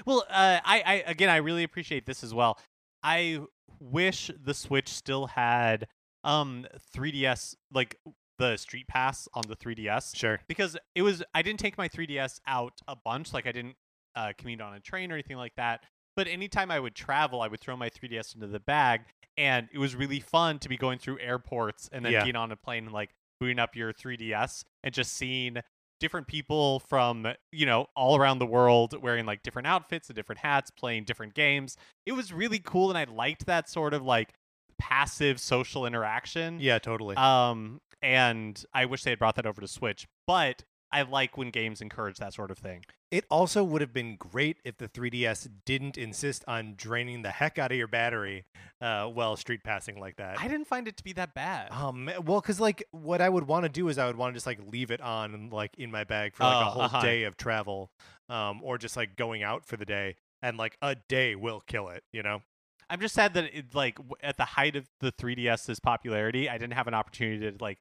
[0.05, 2.59] Well, uh, I, I again, I really appreciate this as well.
[3.07, 3.41] I
[3.81, 5.87] wish the Switch still had
[6.25, 6.67] um
[6.97, 7.97] 3DS, like
[8.39, 10.15] the Street Pass on the 3DS.
[10.17, 10.41] Sure.
[10.49, 13.77] because it was I didn't take my 3DS out a bunch, like I didn't
[14.15, 15.83] uh, commute on a train or anything like that.
[16.17, 19.03] But anytime I would travel, I would throw my 3DS into the bag,
[19.37, 22.21] and it was really fun to be going through airports and then Yeah.
[22.21, 25.59] getting on a plane and like booting up your 3DS and just seeing
[26.01, 30.39] different people from you know all around the world wearing like different outfits and different
[30.41, 34.35] hats playing different games it was really cool and i liked that sort of like
[34.79, 37.17] passive social interaction Yeah, totally.
[37.17, 41.51] um, and I wish they had brought that over to Switch, but I like when
[41.51, 42.85] games encourage that sort of thing.
[43.11, 47.59] It also would have been great if the 3DS didn't insist on draining the heck
[47.59, 48.45] out of your battery
[48.81, 50.41] uh, while street passing like that.
[50.41, 51.71] I didn't find it to be that bad.
[51.73, 54.37] Um, well, because like what I would want to do is I would want to
[54.37, 57.01] just like leave it on like in my bag for like a Oh, whole uh-huh.
[57.03, 57.91] day of travel.
[58.29, 61.89] um, or just like going out for the day, and like a day will kill
[61.89, 62.03] it.
[62.13, 62.43] You know?
[62.91, 66.59] I'm just sad that it like w- at the height of the 3DS's popularity, I
[66.59, 67.79] didn't have an opportunity to like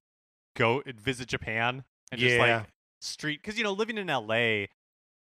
[0.56, 2.66] go visit Japan and just like
[3.06, 4.66] street because you know living in LA,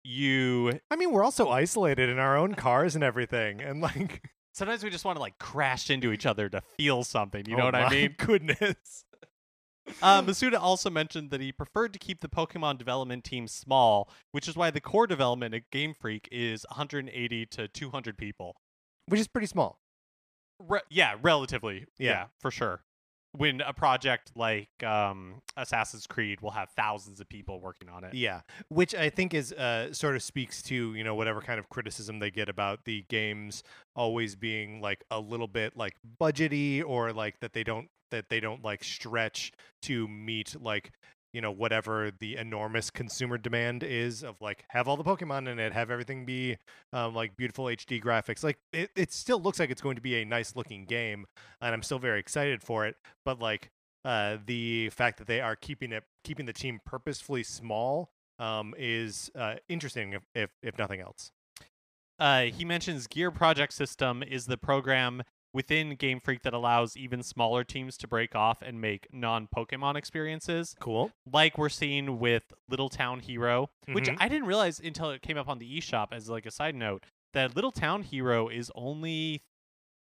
[0.04, 4.84] you I mean, we're also isolated in our own cars and everything, and like, sometimes
[4.84, 7.44] we just want to like crash into each other to feel something.
[7.46, 8.14] You know oh what I mean?
[8.18, 9.04] Goodness.
[10.02, 14.48] Uh, Masuda also mentioned that he preferred to keep the Pokemon development team small, which
[14.48, 18.56] is why the core development at Game Freak is 180 to 200 people.
[19.06, 19.78] Which is pretty small.
[20.58, 21.86] Re- yeah, relatively.
[21.98, 22.10] Yeah.
[22.10, 22.24] Yeah.
[22.40, 22.82] for sure.
[23.36, 28.14] When a project like um, Assassin's Creed will have thousands of people working on it.
[28.14, 31.68] Yeah, which I think is uh, sort of speaks to you know whatever kind of
[31.68, 33.62] criticism they get about the games
[33.96, 38.38] always being like a little bit like budgety or like that they don't that they
[38.38, 40.92] don't like stretch to meet like
[41.34, 45.58] you know whatever the enormous consumer demand is of like have all the Pokemon in
[45.58, 46.56] it, have everything be
[46.92, 48.44] um, like beautiful HD graphics.
[48.44, 51.26] Like it, it still looks like it's going to be a nice looking game,
[51.60, 52.94] and I'm still very excited for it.
[53.24, 53.72] But like
[54.04, 59.30] uh, the fact that they are keeping it keeping the team purposefully small um, is
[59.34, 61.32] uh, interesting if, if if nothing else.
[62.20, 67.22] Uh, he mentions Gear Project System is the program within Game Freak that allows even
[67.22, 71.12] smaller teams to break off and make non Pokemon experiences, Cool.
[71.30, 74.16] like we're seeing with Little Town Hero, which Mhm.
[74.20, 77.04] I didn't realize until it came up on the eShop as like a side note
[77.32, 79.42] that Little Town Hero is only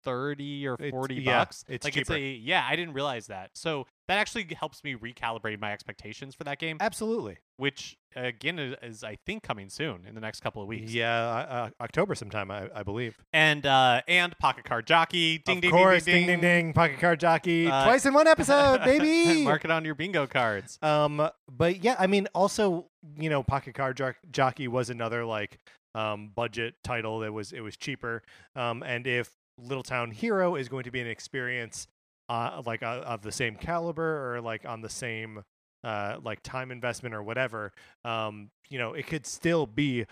[0.07, 1.65] thirty or It's- forty yeah, bucks.
[1.69, 2.15] it's like cheaper.
[2.15, 3.51] it's a yeah, I didn't realize that.
[3.55, 7.39] So that actually helps me recalibrate my expectations for that game, Absolutely.
[7.57, 10.93] which again is, is I think coming soon in the next couple of weeks.
[10.93, 13.19] Yeah, uh, uh, October sometime, I, I believe.
[13.33, 17.19] And uh and Pocket Card Jockey, ding of ding course, ding ding ding, Pocket Card
[17.21, 19.43] Jockey, Uh, twice in one episode, baby.
[19.43, 20.79] Mark it on your bingo cards.
[20.83, 22.87] Um, but yeah, I mean, also,
[23.19, 25.59] you know, Pocket Card Jock- Jockey was another like
[25.97, 28.23] um budget title that was it was cheaper.
[28.55, 31.87] Um, and if Little Town Hero is going to be an experience,
[32.29, 35.43] uh, like uh, of the same caliber or like on the same
[35.85, 37.73] uh like time investment or whatever,
[38.05, 40.05] um, you know, it could still be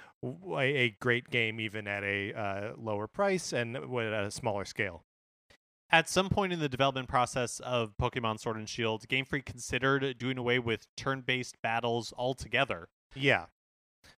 [0.57, 5.03] a great game even at a uh, lower price and at a smaller scale.
[5.91, 10.19] At some point in the development process of Pokemon Sword and Shield, Game Freak considered
[10.19, 12.89] doing away with turn-based battles altogether.
[13.15, 13.47] Yeah.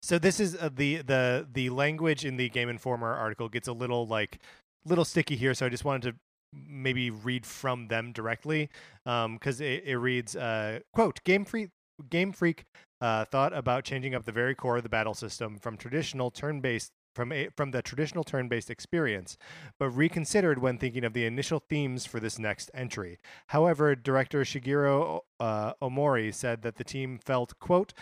[0.01, 3.73] So this is uh, the the the language in the Game Informer article gets a
[3.73, 4.39] little like
[4.85, 5.53] little sticky here.
[5.53, 6.15] So I just wanted to
[6.53, 8.69] maybe read from them directly
[9.03, 11.69] because it, it reads uh, quote Game Freak
[12.09, 12.65] Game Freak
[13.01, 16.91] uh, thought about changing up the very core of the battle system from traditional turn-based
[17.13, 19.37] from a, from the traditional turn-based experience,
[19.79, 23.17] but reconsidered when thinking of the initial themes for this next entry.
[23.47, 27.93] However, director Shigeru uh, Ohmori said that the team felt quote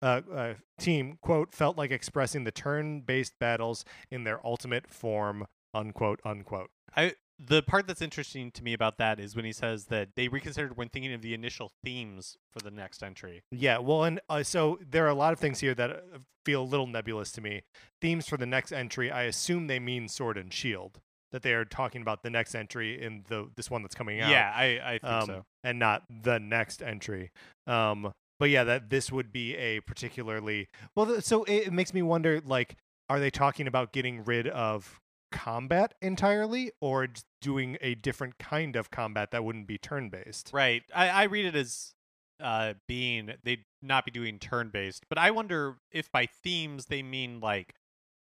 [0.00, 6.20] uh, uh, team quote felt like expressing the turn-based battles in their ultimate form unquote
[6.24, 6.70] unquote.
[6.96, 10.28] I the part that's interesting to me about that is when he says that they
[10.28, 13.42] reconsidered when thinking of the initial themes for the next entry.
[13.50, 16.62] Yeah, well, and uh, so there are a lot of things here that uh, feel
[16.62, 17.62] a little nebulous to me.
[18.00, 21.00] Themes for the next entry, I assume they mean Sword and Shield.
[21.32, 24.30] That they are talking about the next entry in the this one that's coming out.
[24.30, 25.42] Yeah, I, I think um, so.
[25.64, 27.32] and not the next entry.
[27.66, 31.06] Um, but yeah, that this would be a particularly well.
[31.06, 32.76] th- So it, it makes me wonder, like,
[33.08, 35.00] are they talking about getting rid of
[35.34, 37.08] combat entirely, or
[37.42, 40.50] doing a different kind of combat that wouldn't be turn based?
[40.54, 40.84] Right.
[40.94, 41.92] I, I read it as
[42.40, 47.02] uh, being they'd not be doing turn based, but I wonder if by themes they
[47.02, 47.74] mean like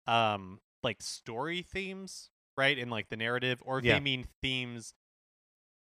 [0.06, 2.76] um like story themes, right?
[2.76, 3.94] In like the narrative, or if Yeah.
[3.94, 4.92] they mean themes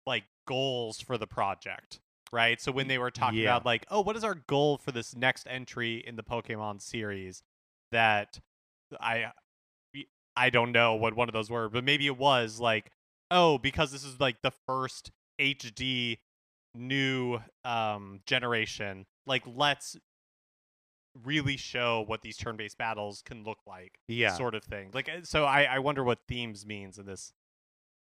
[0.05, 1.99] like goals for the project.
[2.31, 2.59] Right.
[2.59, 3.51] So when they were talking Yeah.
[3.55, 7.41] about like, oh, what is our goal for this next entry in the Pokemon series
[7.91, 8.39] that
[8.99, 9.31] I
[10.37, 12.91] I don't know what one of those were, but maybe it was like,
[13.31, 16.19] oh, because this is like the first HD
[16.75, 19.97] new um generation, like let's
[21.23, 24.91] really show what these turn-based battles can look like, Yeah, sort of thing.
[24.93, 27.33] Like, uh, so I I wonder what themes means in this.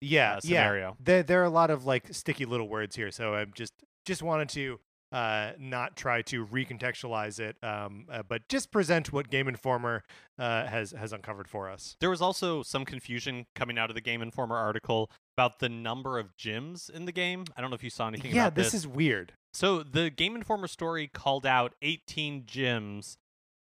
[0.00, 0.40] yeah, uh, yeah.
[0.40, 0.96] scenario.
[0.98, 3.74] There, there are a lot of like sticky little words here, so I'm just
[4.06, 4.80] just wanted to
[5.12, 10.04] uh, not try to recontextualize it, um, uh, but just present what Game Informer
[10.38, 11.96] uh, has has uncovered for us.
[12.00, 16.18] There was also some confusion coming out of the Game Informer article about the number
[16.18, 17.44] of gyms in the game.
[17.56, 19.34] I don't know if you saw anything Yeah, about this is weird.
[19.52, 23.16] So the Game Informer story called out 18 gyms,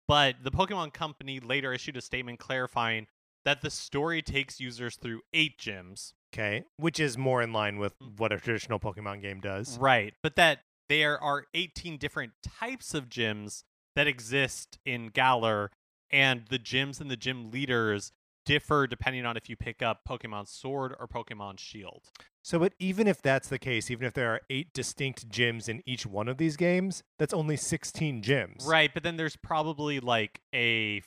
[0.07, 3.07] but the Pokemon Company later issued a statement clarifying
[3.43, 6.13] that the story takes users through eight gyms.
[6.33, 9.77] Okay, which is more in line with what a traditional Pokemon game does.
[9.77, 10.59] Right, but that
[10.91, 13.63] there are 18 different types of gyms
[13.95, 15.71] that exist in Galar,
[16.11, 18.11] and the gyms and the gym leaders
[18.45, 22.09] differ depending on if you pick up Pokemon Sword or Pokemon Shield.
[22.43, 25.81] So, but even if that's the case, even if there are eight distinct gyms in
[25.85, 28.67] each one of these games, that's only 16 gyms.
[28.67, 31.03] Right, but then there's probably like a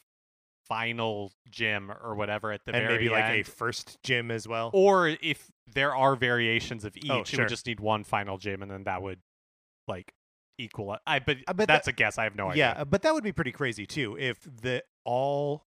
[0.66, 4.70] final gym or whatever at the And very maybe like a first gym as well.
[4.73, 7.40] or if there are variations of oh, each, Oh, it sure.
[7.40, 9.18] would just need one final gym, and then that would
[9.88, 10.14] like
[10.59, 10.90] equal.
[10.90, 12.18] Uh, I but, uh, I bet that's a guess.
[12.18, 12.75] I have no idea.
[12.77, 15.66] yeah, but that would be pretty crazy too if the all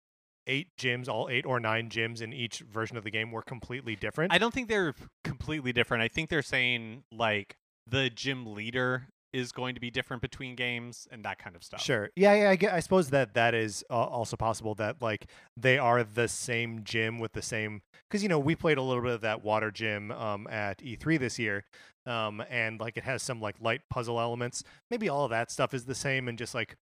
[0.47, 3.94] eight gyms, all eight or nine gyms in each version of the game were completely
[3.94, 4.33] different.
[4.33, 6.03] I don't think they're completely different.
[6.03, 11.09] I think they're saying like the gym leader is going to be different between games
[11.11, 11.81] and that kind of stuff.
[11.83, 12.11] Sure.
[12.16, 12.70] Yeah, yeah.
[12.70, 14.74] I, I suppose that that is uh, also possible.
[14.74, 17.83] That like they are the same gym with the same.
[18.09, 21.18] Because you know we played a little bit of that water gym um, at E3
[21.18, 21.64] this year,
[22.07, 24.62] um, and like it has some like light puzzle elements.
[24.90, 26.77] Maybe all of that stuff is the same, and just like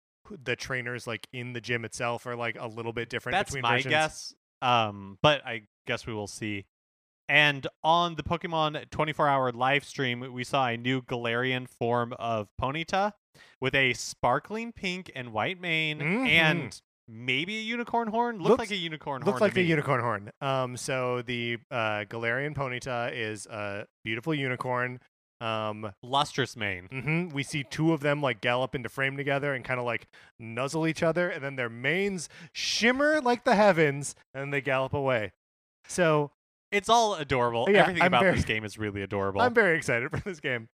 [0.44, 3.34] the trainers like in the gym itself are like a little bit different.
[3.34, 3.92] That's between my versions.
[3.92, 4.36] guess.
[4.62, 6.66] Um, but I guess we will see.
[7.28, 12.48] And on the Pokemon 24 hour live stream, we saw a new Galarian form of
[12.62, 13.14] Ponyta
[13.60, 16.28] with a sparkling pink and white mane Mhm.
[16.28, 18.38] and maybe a unicorn horn.
[18.38, 19.42] Looked Looks- like a unicorn Looks horn.
[19.42, 20.32] like to a unicorn horn.
[20.42, 25.00] Um, so the uh, Galarian Ponyta is a beautiful unicorn.
[25.42, 26.88] Um, lustrous mane.
[26.90, 30.08] hmm We see two of them like gallop into frame together and kind of like
[30.40, 35.34] nuzzle each other, and then their manes shimmer like the heavens, and they gallop away.
[35.88, 36.32] So
[36.76, 37.68] It's all adorable.
[37.70, 39.42] Yeah, Everything I'm about very- this game is really adorable.
[39.42, 40.68] I'm very excited for this game.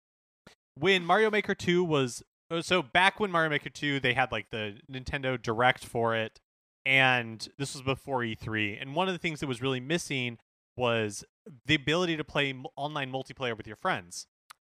[0.76, 4.48] when Mario Maker 2 was uh, so back when Mario Maker 2 they had like
[4.52, 6.40] the Nintendo Direct for it
[6.86, 10.38] and this was before E3 and one of the things that was really missing
[10.78, 11.24] was
[11.66, 14.26] the ability to play online multiplayer with your friends.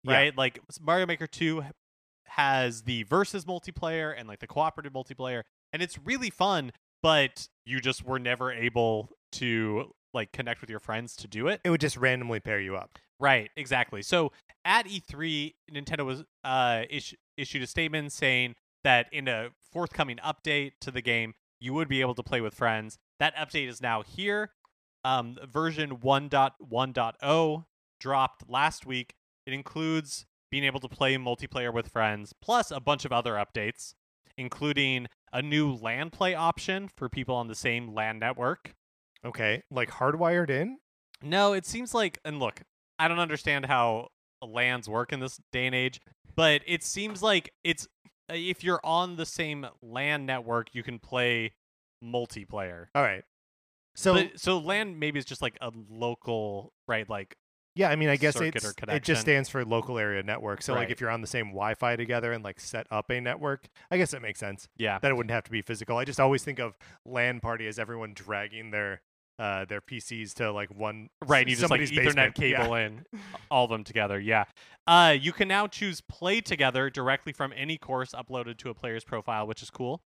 [0.03, 0.13] Yeah.
[0.13, 0.37] Right?
[0.37, 1.63] Like Mario Maker 2
[2.27, 5.41] has the versus multiplayer and like the cooperative multiplayer
[5.73, 6.71] and it's really fun
[7.03, 11.61] but you just were never able to like connect with your friends to do it.
[11.63, 12.97] It would just randomly pair you up.
[13.19, 14.01] Right, exactly.
[14.01, 14.31] So
[14.65, 20.73] at E3, Nintendo was uh issu- issued a statement saying that in a forthcoming update
[20.81, 22.97] to the game, you would be able to play with friends.
[23.19, 24.51] That update is now here.
[25.03, 27.65] Um, version 1.1.0
[27.99, 29.13] dropped last week.
[29.45, 33.93] It includes being able to play multiplayer with friends, plus a bunch of other updates,
[34.37, 38.73] including a new LAN play option for people on the same LAN network.
[39.25, 40.77] Okay, like hardwired in.
[41.21, 42.61] No, it seems like, and look,
[42.99, 44.09] I don't understand how
[44.41, 45.99] lands work in this day and age,
[46.35, 47.87] but it seems like it's
[48.29, 51.53] uh, if you're on the same LAN network, you can play
[52.03, 52.87] multiplayer.
[52.93, 53.23] All right.
[53.95, 57.09] So but, so LAN maybe is just like a local, right?
[57.09, 57.35] Like
[57.75, 60.61] yeah, I mean, I guess it's, it just stands for local area network.
[60.61, 63.67] So like if you're on the same Wi-Fi together and like set up a network,
[63.91, 64.69] I guess it makes sense.
[64.77, 65.97] yeah, that it wouldn't have to be physical.
[65.97, 69.01] I just always think of LAN party as everyone dragging their
[69.39, 71.41] uh their PCs to like one right.
[71.41, 72.37] And you just like Ethernet basement.
[72.39, 72.57] Yeah.
[72.59, 73.05] cable in
[73.51, 74.19] all of them together.
[74.19, 74.45] Yeah.
[74.87, 79.03] Uh, you can now choose play together directly from any course uploaded to a player's
[79.03, 80.01] profile, which is cool.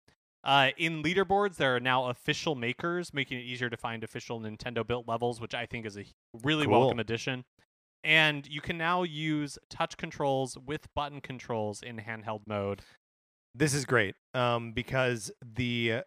[0.44, 4.86] Uh, in leaderboards, there are now official makers, making it easier to find official Nintendo
[4.86, 6.06] built levels, which I think is a
[6.44, 6.80] really Cool.
[6.82, 7.46] welcome addition.
[8.04, 12.82] And you can now use touch controls with button controls in handheld mode.
[13.56, 16.02] This is great um, because the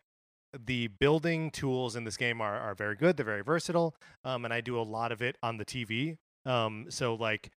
[0.58, 3.16] the building tools in this game are, are very good.
[3.16, 6.16] They're very versatile, um, and I do a lot of it on the TV.
[6.46, 7.50] Um, so like,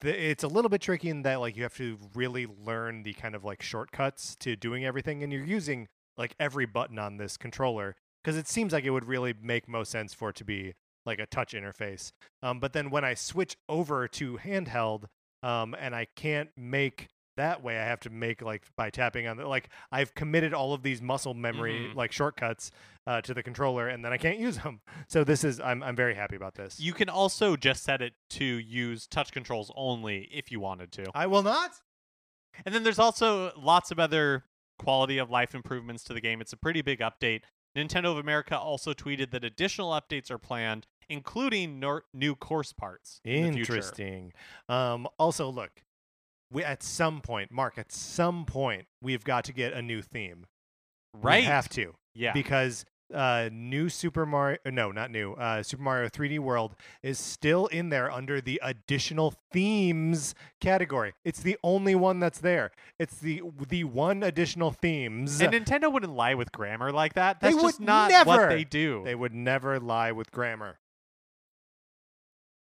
[0.00, 3.12] the, it's a little bit tricky in that like you have to really learn the
[3.14, 7.36] kind of like shortcuts to doing everything, and you're using like every button on this
[7.36, 10.74] controller because it seems like it would really make most sense for it to be
[11.04, 12.12] like a touch interface.
[12.42, 15.04] Um, but then when I switch over to handheld,
[15.42, 19.36] um, and I can't make that way, I have to make like by tapping on
[19.36, 21.94] the like I've committed all of these muscle memory Mhm.
[21.94, 22.70] like shortcuts
[23.06, 24.80] uh, to the controller, and then I can't use them.
[25.08, 26.78] So this is I'm I'm very happy about this.
[26.80, 31.04] You can also just set it to use touch controls only if you wanted to.
[31.14, 31.72] I will not.
[32.64, 34.44] And then there's also lots of other
[34.78, 36.40] quality of life improvements to the game.
[36.40, 37.42] It's a pretty big update.
[37.76, 43.20] Nintendo of America also tweeted that additional updates are planned, including nor- new course parts.
[43.24, 43.56] in.
[43.58, 44.32] Interesting.
[44.68, 45.82] Um, also, look,
[46.54, 50.46] we at some point, Mark, at some point, we've got to get a new theme.
[51.12, 51.42] Right?
[51.42, 52.32] We have to yeah.
[52.32, 57.18] because uh, new Super Mario, uh, no, not new, uh, Super Mario 3D World is
[57.18, 61.12] still in there under the additional themes category.
[61.24, 62.72] It's the only one that's there.
[62.98, 65.40] It's the the one additional themes.
[65.40, 67.40] and Nintendo wouldn't lie with grammar like that.
[67.40, 68.30] They That's just would not never.
[68.30, 69.02] what they do.
[69.04, 70.78] they would never lie with grammar.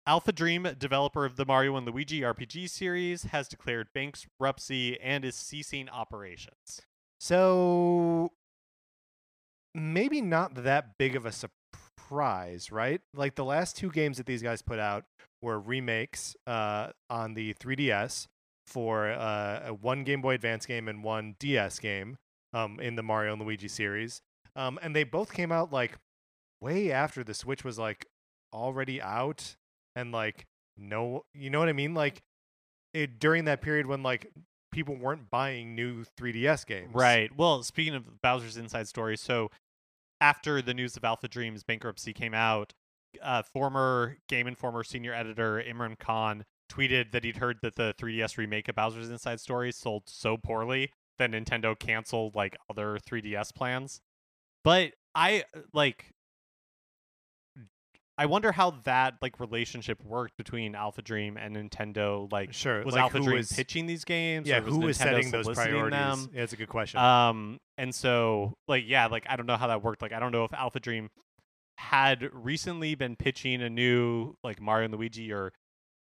[0.09, 5.89] AlphaDream, developer of the Mario and Luigi RPG series, has declared bankruptcy and is ceasing
[5.89, 6.83] operations.
[7.21, 8.33] So
[9.75, 13.01] maybe not that big of a surprise, right?
[13.15, 15.05] Like the last two games that these guys put out
[15.41, 18.27] were remakes uh, on the 3DS
[18.67, 22.19] for uh, one Game Boy Advance game and one DS game
[22.53, 24.21] um, in the Mario and Luigi series.
[24.57, 25.99] Um, and they both came out like
[26.61, 28.07] way after the Switch was like
[28.53, 29.57] already out
[29.97, 31.95] and like no, you know what I mean?
[31.95, 32.23] Like
[32.93, 34.31] it during that period when like
[34.73, 36.91] people weren't buying new 3DS games.
[36.93, 37.31] Right.
[37.37, 39.51] Well, speaking of Bowser's Inside Story, so
[40.21, 42.73] after the news of AlphaDreams bankruptcy came out,
[43.23, 48.37] uh, former Game Informer senior editor Imran Khan tweeted that he'd heard that the 3DS
[48.37, 54.01] remake of Bowser's Inside Story sold so poorly that Nintendo canceled like other 3DS plans.
[54.65, 56.14] But I like
[58.17, 62.31] I wonder how that like relationship worked between AlphaDream and Nintendo.
[62.31, 62.85] Like, Sure.
[62.85, 64.47] was like, AlphaDream was- pitching these games?
[64.47, 65.99] Yeah, or was who was Nintendo setting those priorities?
[65.99, 66.31] Them?
[66.33, 67.01] Yeah, that's a good question.
[67.01, 70.01] Um, and so like yeah, like I don't know how that worked.
[70.03, 71.09] Like I don't know if AlphaDream
[71.79, 75.53] had recently been pitching a new like Mario and Luigi or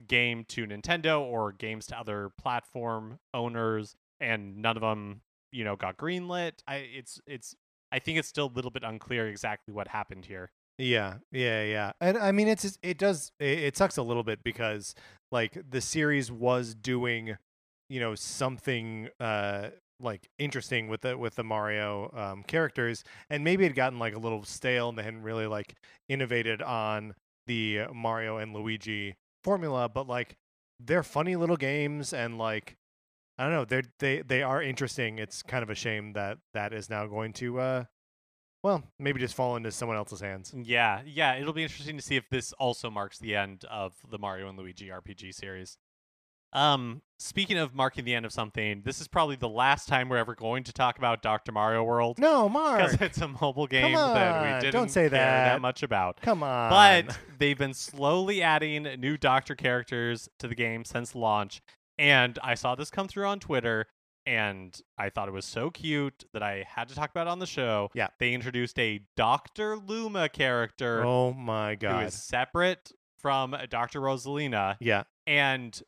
[0.07, 5.77] game to Nintendo or games to other platform owners, and none of them you know
[5.77, 6.53] got greenlit.
[6.69, 7.55] I it's it's
[7.91, 10.51] I think it's still a little bit unclear exactly what happened here.
[10.79, 11.93] Yeah, yeah, yeah.
[12.01, 14.95] And I mean, it's it does it, it sucks a little bit because
[15.33, 17.37] like the series was doing,
[17.89, 19.71] you know, something uh
[20.01, 24.15] like interesting with the with the Mario um, characters, and maybe it had gotten like
[24.15, 25.75] a little stale, and they hadn't really like
[26.09, 27.15] innovated on
[27.47, 29.15] the Mario and Luigi
[29.45, 29.89] formula.
[29.89, 30.37] But like,
[30.79, 32.77] they're funny little games, and like.
[33.39, 33.65] I don't know.
[33.67, 35.19] They they they are interesting.
[35.19, 37.85] It's kind of a shame that that is now going to, uh,
[38.63, 40.53] well, maybe just fall into someone else's hands.
[40.57, 44.19] Yeah, yeah, it'll be interesting to see if this also marks the end of the
[44.19, 45.79] Mario and Luigi RPG series.
[46.53, 50.17] Um, speaking of marking the end of something, this is probably the last time we're
[50.17, 51.53] ever going to talk about Dr.
[51.53, 52.79] Mario World No, Mark.
[52.81, 55.45] because it's a mobile game that we didn't don't say care that.
[55.55, 56.21] that much about.
[56.23, 56.71] Come on.
[56.71, 61.61] But they've been slowly adding new Doctor characters to the game since launch,
[61.99, 63.87] and I saw this come through on Twitter,
[64.27, 67.39] and I thought it was so cute that I had to talk about it on
[67.39, 67.91] the show.
[67.95, 68.09] Yeah.
[68.19, 72.07] they introduced a Doctor Luma character oh my who god.
[72.07, 74.01] is separate from Dr.
[74.01, 75.05] Rosalina Yeah.
[75.27, 75.81] and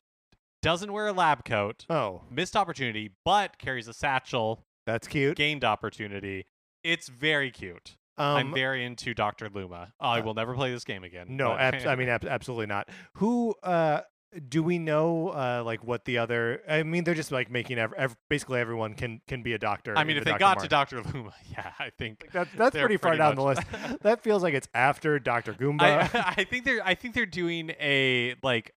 [0.63, 1.85] doesn't wear a lab coat.
[1.89, 4.65] Oh, Missed opportunity, but carries a satchel.
[4.87, 5.37] that's cute.
[5.37, 6.47] Gained opportunity.
[6.83, 7.97] It's very cute.
[8.17, 9.49] Um, I'm very into Dr.
[9.53, 9.93] Luma.
[10.01, 11.27] I uh, will never play this game again.
[11.37, 12.89] no, ab- I mean ab- absolutely not.
[13.15, 14.01] Who uh
[14.49, 17.95] do we know uh like what the other I mean they're just like making ev-
[17.97, 19.97] ev- basically everyone can can be a doctor.
[19.97, 20.39] I mean, the if they Dr.
[20.39, 21.03] got Mar- to Dr.
[21.03, 23.63] Luma, yeah, I think That, that's pretty far pretty down the list.
[24.03, 25.55] that feels like it's after Dr.
[25.55, 25.81] Goomba.
[25.83, 28.75] I, I think they're I think they're doing a like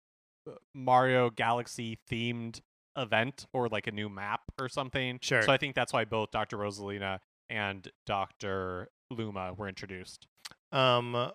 [0.73, 2.61] Mario Galaxy themed
[2.97, 5.19] event or like a new map or something.
[5.21, 5.41] Sure.
[5.41, 6.57] So I think that's why both Dr.
[6.57, 7.19] Rosalina
[7.49, 8.89] and Dr.
[9.09, 10.27] Luma were introduced.
[10.71, 11.31] um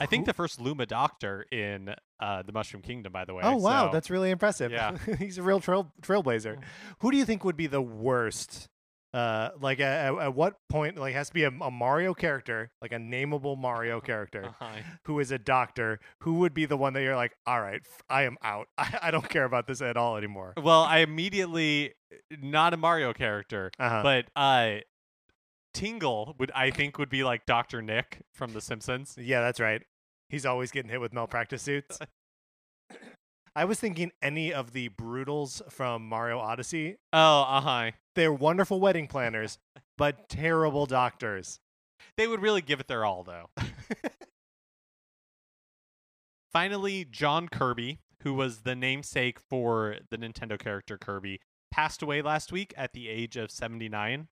[0.00, 3.42] I think the first Luma Doctor in uh, the Mushroom Kingdom, by the way.
[3.44, 4.70] Oh wow, so- that's really impressive.
[4.72, 4.96] Yeah.
[5.18, 6.58] he's a real trail trailblazer.
[7.00, 8.68] Who do you think would be the worst?
[9.14, 10.98] Uh, like at, at what point?
[10.98, 14.68] Like has to be a, a Mario character, like a nameable Mario character, Uh-huh.
[15.06, 16.00] who is a doctor.
[16.22, 17.80] Who would be the one that you're like, all right,
[18.10, 18.68] I am out.
[18.76, 20.52] I, I don't care about this at all anymore.
[20.62, 21.94] Well, I immediately
[22.42, 24.02] not a Mario character, Uh-huh.
[24.02, 24.80] but uh,
[25.76, 29.14] Tingle would I think would be like Doctor Nick from The Simpsons.
[29.20, 29.82] yeah, that's right.
[30.30, 31.98] He's always getting hit with malpractice suits.
[33.54, 36.96] I was thinking any of the Broodals from Mario Odyssey.
[37.12, 37.90] Oh, uh huh.
[38.14, 39.58] They're wonderful wedding planners,
[39.98, 41.60] but terrible doctors.
[42.16, 43.50] They would really give it their all, though.
[46.52, 51.38] Finally, John Kirby, who was the namesake for the Nintendo character Kirby,
[51.70, 54.28] passed away last week at the age of 79.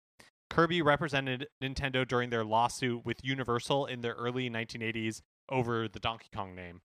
[0.55, 6.29] Kirby represented Nintendo during their lawsuit with Universal in the early 1980s over the Donkey
[6.33, 6.81] Kong name.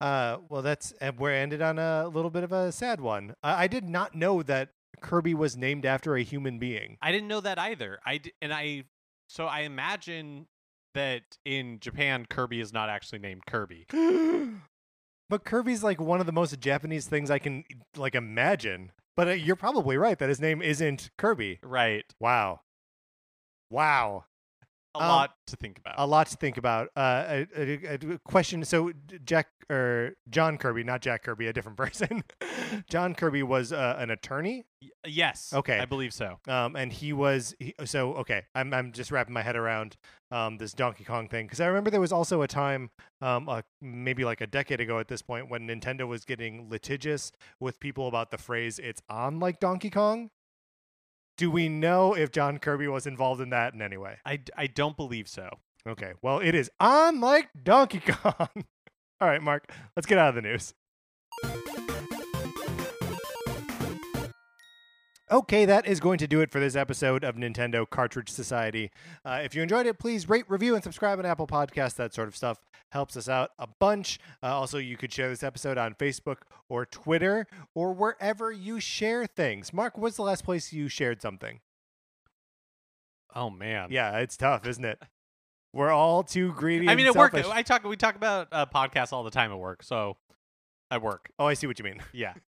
[0.00, 3.34] Uh, well, that's uh, where it ended on a little bit of a sad one.
[3.44, 4.70] I, I did not know that
[5.00, 6.96] Kirby was named after a human being.
[7.00, 8.00] I didn't know that either.
[8.04, 8.82] I d- and I
[9.28, 10.46] so I imagine
[10.96, 13.86] that in Japan Kirby is not actually named Kirby.
[15.30, 17.62] but Kirby's like one of the most Japanese things I can
[17.96, 18.90] like imagine.
[19.16, 21.60] But uh, you're probably right that his name isn't Kirby.
[21.62, 22.04] Right.
[22.18, 22.62] Wow,
[23.70, 24.24] wow,
[24.94, 25.94] A Um, lot to think about.
[25.98, 26.88] a lot to think about.
[26.96, 28.64] Uh, a, a, a question.
[28.64, 28.90] So
[29.24, 32.24] Jack or John Kirby, not Jack Kirby, a different person.
[32.88, 34.64] John Kirby was uh, an attorney.
[34.82, 35.52] Y- yes.
[35.54, 35.78] Okay.
[35.78, 36.38] I believe so.
[36.48, 38.46] um, and he was he, so okay.
[38.56, 39.96] I'm I'm just wrapping my head around
[40.32, 42.90] um, this Donkey Kong thing because I remember there was also a time,
[43.22, 47.30] um, uh, maybe like a decade ago at this point, when Nintendo was getting litigious
[47.60, 50.30] with people about the phrase "it's on like Donkey Kong."
[51.40, 54.18] Do we know if John Kirby was involved in that in any way?
[54.26, 55.48] I, I don't believe so.
[55.88, 58.34] Okay, well, it is on like Donkey Kong.
[59.22, 60.74] All right, Mark, let's get out of the news.
[65.32, 68.90] Okay, that is going to do it for this episode of Nintendo Cartridge Society.
[69.24, 71.94] Uh, if you enjoyed it, please rate, review, and subscribe on Apple Podcasts.
[71.94, 72.58] That sort of stuff
[72.90, 74.18] helps us out a bunch.
[74.42, 79.24] Uh, also, you could share this episode on Facebook or Twitter or wherever you share
[79.24, 79.72] things.
[79.72, 81.60] Mark, what's the last place you shared something?
[83.32, 83.88] Oh man.
[83.92, 85.00] Yeah, it's tough, isn't it?
[85.72, 86.88] We're all too greedy.
[86.88, 87.34] I mean, and at work.
[87.34, 87.84] I talk.
[87.84, 89.84] We talk about uh, podcasts all the time at work.
[89.84, 90.16] So,
[90.90, 92.02] at work, Oh, I see what you mean.
[92.12, 92.34] yeah.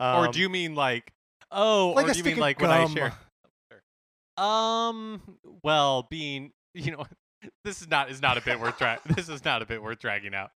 [0.00, 1.12] Um, or do you mean like,
[1.52, 3.12] oh, like or do you mean like when I share?
[4.38, 5.20] Um.
[5.62, 7.04] Well, being you know,
[7.64, 9.98] this is not is not a bit worth dra- This is not a bit worth
[9.98, 10.50] dragging out.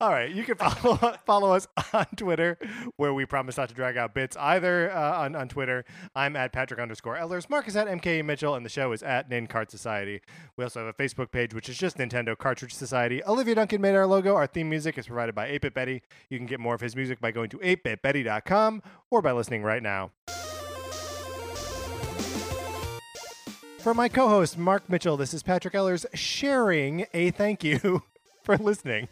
[0.00, 2.58] All right, you can follow follow us on Twitter,
[2.96, 4.90] where we promise not to drag out bits either.
[4.90, 5.84] Uh, on on Twitter,
[6.14, 9.30] I'm at Patrick underscore Ellers, Mark is at MK Mitchell, and the show is at
[9.30, 10.20] Nin Cart Society.
[10.56, 13.22] We also have a Facebook page, which is just Nintendo Cartridge Society.
[13.24, 14.34] Olivia Duncan made our logo.
[14.34, 16.02] Our theme music is provided by 8-Bit Betty.
[16.28, 19.82] You can get more of his music by going to 8bitbetty.com or by listening right
[19.82, 20.10] now.
[23.78, 28.02] For my co-host Mark Mitchell, this is Patrick Ellers sharing a thank you
[28.42, 29.08] for listening.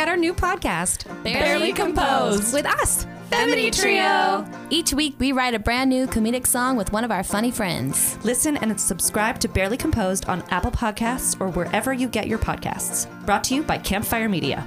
[0.00, 2.54] Out our new podcast, Barely Composed.
[2.54, 4.48] with us, Femini Trio.
[4.70, 8.18] Each week, we write a brand new comedic song with one of our funny friends.
[8.24, 13.06] Listen and subscribe to Barely Composed on Apple Podcasts or wherever you get your podcasts.
[13.26, 14.66] Brought to you by Campfire Media.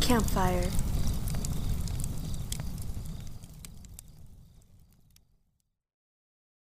[0.00, 0.70] Campfire.